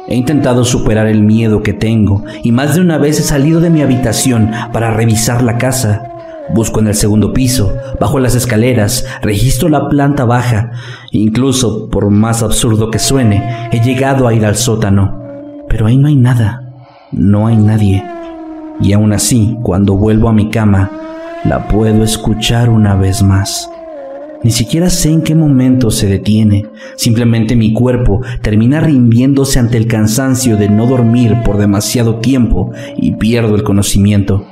He 0.10 0.16
intentado 0.16 0.66
superar 0.66 1.08
el 1.08 1.22
miedo 1.22 1.64
que 1.64 1.72
tengo 1.72 2.26
y 2.44 2.52
más 2.52 2.76
de 2.76 2.82
una 2.82 2.98
vez 2.98 3.22
he 3.22 3.24
salido 3.24 3.62
de 3.62 3.70
mi 3.70 3.82
habitación 3.82 4.52
para 4.74 4.92
revisar 4.92 5.42
la 5.42 5.58
casa. 5.58 6.12
Busco 6.54 6.82
en 6.82 6.88
el 6.88 6.96
segundo 6.96 7.32
piso, 7.32 7.74
bajo 8.02 8.20
las 8.20 8.36
escaleras, 8.36 9.06
registro 9.22 9.70
la 9.70 9.88
planta 9.88 10.26
baja. 10.26 10.72
Incluso, 11.12 11.90
por 11.90 12.10
más 12.10 12.44
absurdo 12.44 12.92
que 12.92 13.00
suene, 13.00 13.70
he 13.72 13.80
llegado 13.80 14.28
a 14.28 14.34
ir 14.34 14.46
al 14.46 14.58
sótano. 14.58 15.22
Pero 15.70 15.86
ahí 15.86 15.96
no 15.96 16.10
hay 16.10 16.18
nada. 16.18 16.65
No 17.12 17.48
hay 17.48 17.58
nadie. 17.58 18.04
Y 18.82 18.94
aún 18.94 19.14
así, 19.14 19.58
cuando 19.62 19.96
vuelvo 19.96 20.30
a 20.30 20.34
mi 20.34 20.50
cama, 20.50 20.92
la 21.44 21.68
puedo 21.68 22.04
escuchar 22.04 22.70
una 22.70 22.96
vez 22.96 23.22
más. 23.22 23.70
Ni 24.44 24.52
siquiera 24.52 24.90
sé 24.90 25.10
en 25.10 25.22
qué 25.22 25.34
momento 25.34 25.90
se 25.90 26.08
detiene, 26.08 26.68
simplemente 26.98 27.56
mi 27.56 27.74
cuerpo 27.74 28.22
termina 28.42 28.80
rindiéndose 28.80 29.58
ante 29.58 29.78
el 29.78 29.88
cansancio 29.88 30.56
de 30.58 30.70
no 30.70 30.86
dormir 30.86 31.38
por 31.44 31.58
demasiado 31.58 32.18
tiempo 32.18 32.72
y 32.96 33.14
pierdo 33.14 33.56
el 33.56 33.64
conocimiento. 33.64 34.46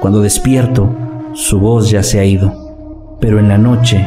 Cuando 0.00 0.22
despierto, 0.22 0.94
su 1.34 1.60
voz 1.60 1.90
ya 1.90 2.02
se 2.02 2.18
ha 2.18 2.24
ido, 2.24 3.18
pero 3.20 3.38
en 3.38 3.48
la 3.48 3.58
noche 3.58 4.06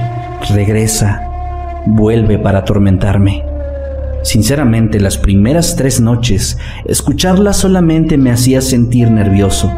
regresa, 0.49 1.83
vuelve 1.85 2.39
para 2.39 2.59
atormentarme. 2.59 3.48
Sinceramente, 4.23 4.99
las 4.99 5.17
primeras 5.17 5.75
tres 5.75 6.01
noches, 6.01 6.57
escucharla 6.85 7.53
solamente 7.53 8.17
me 8.17 8.31
hacía 8.31 8.61
sentir 8.61 9.09
nervioso 9.09 9.71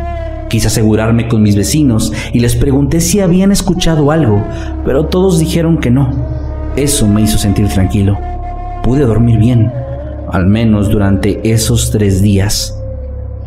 Quise 0.51 0.67
asegurarme 0.67 1.29
con 1.29 1.41
mis 1.41 1.55
vecinos 1.55 2.11
y 2.33 2.41
les 2.41 2.57
pregunté 2.57 2.99
si 2.99 3.21
habían 3.21 3.53
escuchado 3.53 4.11
algo, 4.11 4.43
pero 4.83 5.05
todos 5.05 5.39
dijeron 5.39 5.77
que 5.77 5.91
no. 5.91 6.11
Eso 6.75 7.07
me 7.07 7.21
hizo 7.21 7.37
sentir 7.37 7.69
tranquilo. 7.69 8.19
Pude 8.83 9.05
dormir 9.05 9.39
bien, 9.39 9.71
al 10.29 10.47
menos 10.47 10.89
durante 10.89 11.39
esos 11.49 11.89
tres 11.91 12.21
días. 12.21 12.77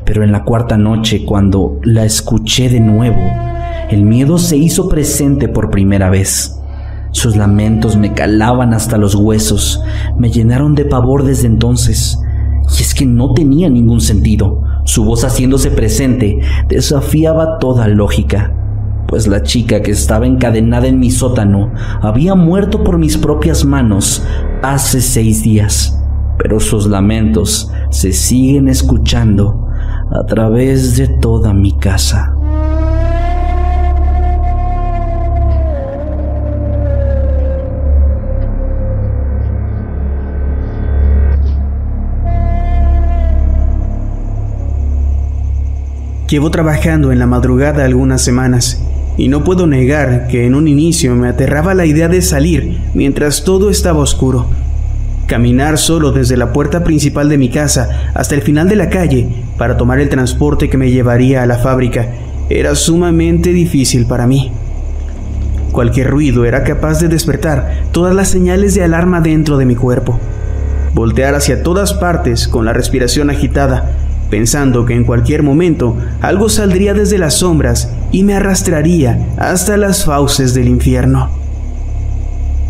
Pero 0.06 0.24
en 0.24 0.32
la 0.32 0.44
cuarta 0.44 0.78
noche, 0.78 1.26
cuando 1.26 1.78
la 1.82 2.06
escuché 2.06 2.70
de 2.70 2.80
nuevo, 2.80 3.20
el 3.90 4.02
miedo 4.02 4.38
se 4.38 4.56
hizo 4.56 4.88
presente 4.88 5.46
por 5.46 5.68
primera 5.70 6.08
vez. 6.08 6.58
Sus 7.14 7.36
lamentos 7.36 7.96
me 7.96 8.12
calaban 8.12 8.74
hasta 8.74 8.98
los 8.98 9.14
huesos, 9.14 9.80
me 10.18 10.30
llenaron 10.30 10.74
de 10.74 10.84
pavor 10.84 11.22
desde 11.22 11.46
entonces. 11.46 12.18
Y 12.76 12.82
es 12.82 12.92
que 12.92 13.06
no 13.06 13.34
tenía 13.34 13.70
ningún 13.70 14.00
sentido. 14.00 14.62
Su 14.82 15.04
voz 15.04 15.24
haciéndose 15.24 15.70
presente 15.70 16.40
desafiaba 16.68 17.58
toda 17.60 17.86
lógica, 17.86 18.52
pues 19.06 19.28
la 19.28 19.44
chica 19.44 19.80
que 19.80 19.92
estaba 19.92 20.26
encadenada 20.26 20.88
en 20.88 20.98
mi 20.98 21.12
sótano 21.12 21.72
había 22.02 22.34
muerto 22.34 22.82
por 22.82 22.98
mis 22.98 23.16
propias 23.16 23.64
manos 23.64 24.24
hace 24.62 25.00
seis 25.00 25.44
días, 25.44 26.02
pero 26.36 26.58
sus 26.58 26.88
lamentos 26.88 27.70
se 27.90 28.12
siguen 28.12 28.68
escuchando 28.68 29.68
a 30.10 30.26
través 30.26 30.96
de 30.96 31.06
toda 31.06 31.54
mi 31.54 31.70
casa. 31.78 32.33
Llevo 46.28 46.50
trabajando 46.50 47.12
en 47.12 47.18
la 47.18 47.26
madrugada 47.26 47.84
algunas 47.84 48.22
semanas 48.22 48.82
y 49.18 49.28
no 49.28 49.44
puedo 49.44 49.66
negar 49.66 50.26
que 50.26 50.46
en 50.46 50.54
un 50.54 50.68
inicio 50.68 51.14
me 51.14 51.28
aterraba 51.28 51.74
la 51.74 51.84
idea 51.84 52.08
de 52.08 52.22
salir 52.22 52.80
mientras 52.94 53.44
todo 53.44 53.68
estaba 53.68 54.00
oscuro. 54.00 54.46
Caminar 55.26 55.76
solo 55.76 56.12
desde 56.12 56.38
la 56.38 56.52
puerta 56.52 56.82
principal 56.82 57.28
de 57.28 57.36
mi 57.36 57.50
casa 57.50 58.10
hasta 58.14 58.34
el 58.34 58.40
final 58.40 58.70
de 58.70 58.76
la 58.76 58.88
calle 58.88 59.28
para 59.58 59.76
tomar 59.76 60.00
el 60.00 60.08
transporte 60.08 60.70
que 60.70 60.78
me 60.78 60.90
llevaría 60.90 61.42
a 61.42 61.46
la 61.46 61.58
fábrica 61.58 62.08
era 62.48 62.74
sumamente 62.74 63.52
difícil 63.52 64.06
para 64.06 64.26
mí. 64.26 64.50
Cualquier 65.72 66.08
ruido 66.08 66.46
era 66.46 66.64
capaz 66.64 67.00
de 67.00 67.08
despertar 67.08 67.82
todas 67.92 68.14
las 68.14 68.28
señales 68.28 68.74
de 68.74 68.82
alarma 68.82 69.20
dentro 69.20 69.58
de 69.58 69.66
mi 69.66 69.74
cuerpo. 69.74 70.18
Voltear 70.94 71.34
hacia 71.34 71.62
todas 71.62 71.92
partes 71.92 72.48
con 72.48 72.64
la 72.64 72.72
respiración 72.72 73.28
agitada 73.28 73.90
pensando 74.34 74.84
que 74.84 74.94
en 74.94 75.04
cualquier 75.04 75.44
momento 75.44 75.96
algo 76.20 76.48
saldría 76.48 76.92
desde 76.92 77.18
las 77.18 77.34
sombras 77.34 77.88
y 78.10 78.24
me 78.24 78.34
arrastraría 78.34 79.28
hasta 79.36 79.76
las 79.76 80.04
fauces 80.04 80.54
del 80.54 80.66
infierno. 80.66 81.30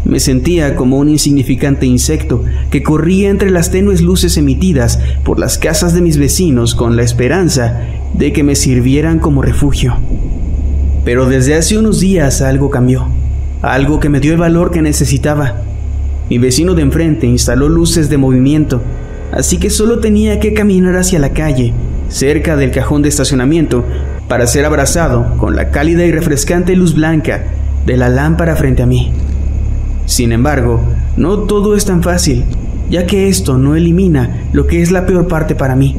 Me 0.05 0.20
sentía 0.20 0.77
como 0.77 0.98
un 0.98 1.09
insignificante 1.09 1.87
insecto 1.87 2.44
que 2.70 2.83
corría 2.83 3.31
entre 3.31 3.50
las 3.50 3.70
tenues 3.70 4.03
luces 4.03 4.37
emitidas 4.37 5.00
por 5.24 5.38
las 5.38 5.57
casas 5.57 5.94
de 5.94 6.03
mis 6.03 6.18
vecinos 6.18 6.74
con 6.74 6.96
la 6.96 7.03
esperanza 7.03 7.81
de 8.12 8.35
que 8.35 8.42
me 8.42 8.57
sirvieran 8.57 9.18
como 9.18 9.40
refugio. 9.40 9.96
Pero 11.03 11.24
desde 11.24 11.55
hace 11.55 11.79
unos 11.79 11.98
días 11.98 12.42
algo 12.42 12.68
cambió, 12.68 13.09
algo 13.62 14.00
que 14.00 14.11
me 14.11 14.20
dio 14.20 14.33
el 14.33 14.38
valor 14.38 14.70
que 14.70 14.83
necesitaba. 14.83 15.62
Mi 16.29 16.37
vecino 16.37 16.74
de 16.74 16.83
enfrente 16.83 17.27
instaló 17.27 17.70
luces 17.70 18.11
de 18.11 18.18
movimiento 18.18 18.83
así 19.32 19.58
que 19.58 19.70
solo 19.70 19.98
tenía 19.98 20.40
que 20.40 20.54
caminar 20.54 20.96
hacia 20.96 21.18
la 21.18 21.30
calle, 21.30 21.72
cerca 22.08 22.56
del 22.56 22.70
cajón 22.70 23.02
de 23.02 23.08
estacionamiento, 23.08 23.84
para 24.28 24.46
ser 24.46 24.64
abrazado 24.64 25.37
con 25.37 25.56
la 25.56 25.70
cálida 25.70 26.04
y 26.04 26.12
refrescante 26.12 26.76
luz 26.76 26.94
blanca 26.94 27.44
de 27.87 27.96
la 27.96 28.08
lámpara 28.08 28.56
frente 28.56 28.82
a 28.82 28.87
mí. 28.87 29.12
Sin 30.06 30.32
embargo, 30.32 30.80
no 31.16 31.40
todo 31.40 31.76
es 31.76 31.84
tan 31.84 32.02
fácil, 32.02 32.44
ya 32.90 33.06
que 33.06 33.28
esto 33.28 33.58
no 33.58 33.74
elimina 33.74 34.44
lo 34.52 34.66
que 34.66 34.82
es 34.82 34.90
la 34.90 35.06
peor 35.06 35.28
parte 35.28 35.54
para 35.54 35.76
mí. 35.76 35.96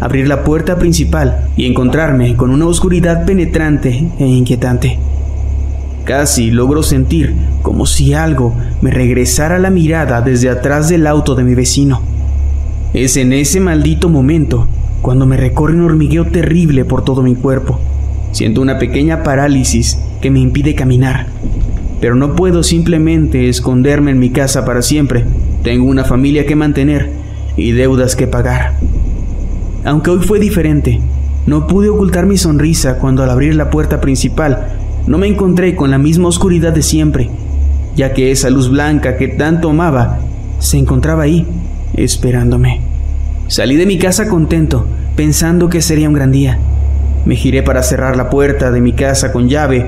Abrir 0.00 0.28
la 0.28 0.44
puerta 0.44 0.78
principal 0.78 1.48
y 1.56 1.66
encontrarme 1.66 2.36
con 2.36 2.50
una 2.50 2.66
oscuridad 2.66 3.24
penetrante 3.24 4.08
e 4.18 4.26
inquietante. 4.26 4.98
Casi 6.04 6.50
logro 6.50 6.82
sentir 6.82 7.34
como 7.62 7.86
si 7.86 8.14
algo 8.14 8.54
me 8.80 8.90
regresara 8.90 9.58
la 9.58 9.70
mirada 9.70 10.20
desde 10.20 10.50
atrás 10.50 10.88
del 10.88 11.06
auto 11.06 11.34
de 11.34 11.44
mi 11.44 11.54
vecino. 11.54 12.02
Es 12.96 13.18
en 13.18 13.34
ese 13.34 13.60
maldito 13.60 14.08
momento 14.08 14.66
cuando 15.02 15.26
me 15.26 15.36
recorre 15.36 15.74
un 15.74 15.82
hormigueo 15.82 16.24
terrible 16.28 16.86
por 16.86 17.04
todo 17.04 17.22
mi 17.22 17.34
cuerpo. 17.34 17.78
Siento 18.32 18.62
una 18.62 18.78
pequeña 18.78 19.22
parálisis 19.22 19.98
que 20.22 20.30
me 20.30 20.40
impide 20.40 20.74
caminar. 20.74 21.26
Pero 22.00 22.14
no 22.14 22.34
puedo 22.34 22.62
simplemente 22.62 23.50
esconderme 23.50 24.12
en 24.12 24.18
mi 24.18 24.30
casa 24.30 24.64
para 24.64 24.80
siempre. 24.80 25.26
Tengo 25.62 25.84
una 25.84 26.04
familia 26.04 26.46
que 26.46 26.56
mantener 26.56 27.10
y 27.54 27.72
deudas 27.72 28.16
que 28.16 28.28
pagar. 28.28 28.78
Aunque 29.84 30.08
hoy 30.08 30.24
fue 30.24 30.40
diferente, 30.40 30.98
no 31.44 31.66
pude 31.66 31.90
ocultar 31.90 32.24
mi 32.24 32.38
sonrisa 32.38 32.96
cuando 32.96 33.22
al 33.22 33.28
abrir 33.28 33.56
la 33.56 33.68
puerta 33.68 34.00
principal 34.00 34.68
no 35.06 35.18
me 35.18 35.26
encontré 35.26 35.76
con 35.76 35.90
la 35.90 35.98
misma 35.98 36.28
oscuridad 36.28 36.72
de 36.72 36.80
siempre, 36.80 37.28
ya 37.94 38.14
que 38.14 38.30
esa 38.30 38.48
luz 38.48 38.70
blanca 38.70 39.18
que 39.18 39.28
tanto 39.28 39.68
amaba 39.68 40.20
se 40.60 40.78
encontraba 40.78 41.24
ahí, 41.24 41.46
esperándome. 41.94 42.85
Salí 43.48 43.76
de 43.76 43.86
mi 43.86 43.96
casa 43.96 44.28
contento, 44.28 44.86
pensando 45.14 45.68
que 45.68 45.80
sería 45.80 46.08
un 46.08 46.14
gran 46.14 46.32
día. 46.32 46.58
Me 47.24 47.36
giré 47.36 47.62
para 47.62 47.84
cerrar 47.84 48.16
la 48.16 48.28
puerta 48.28 48.72
de 48.72 48.80
mi 48.80 48.92
casa 48.92 49.32
con 49.32 49.48
llave, 49.48 49.86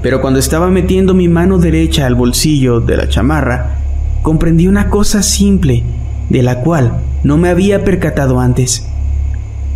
pero 0.00 0.20
cuando 0.20 0.38
estaba 0.38 0.70
metiendo 0.70 1.12
mi 1.12 1.26
mano 1.26 1.58
derecha 1.58 2.06
al 2.06 2.14
bolsillo 2.14 2.78
de 2.80 2.96
la 2.96 3.08
chamarra, 3.08 3.78
comprendí 4.22 4.68
una 4.68 4.90
cosa 4.90 5.24
simple 5.24 5.82
de 6.28 6.44
la 6.44 6.60
cual 6.60 7.00
no 7.24 7.36
me 7.36 7.48
había 7.48 7.84
percatado 7.84 8.38
antes. 8.38 8.86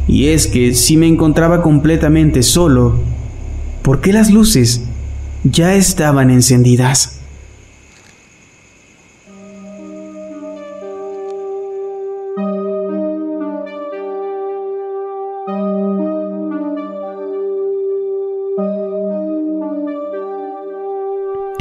Y 0.06 0.28
es 0.28 0.46
que 0.46 0.72
si 0.72 0.96
me 0.96 1.08
encontraba 1.08 1.60
completamente 1.60 2.44
solo, 2.44 3.00
¿por 3.82 4.00
qué 4.00 4.12
las 4.12 4.30
luces 4.30 4.84
ya 5.42 5.74
estaban 5.74 6.30
encendidas? 6.30 7.13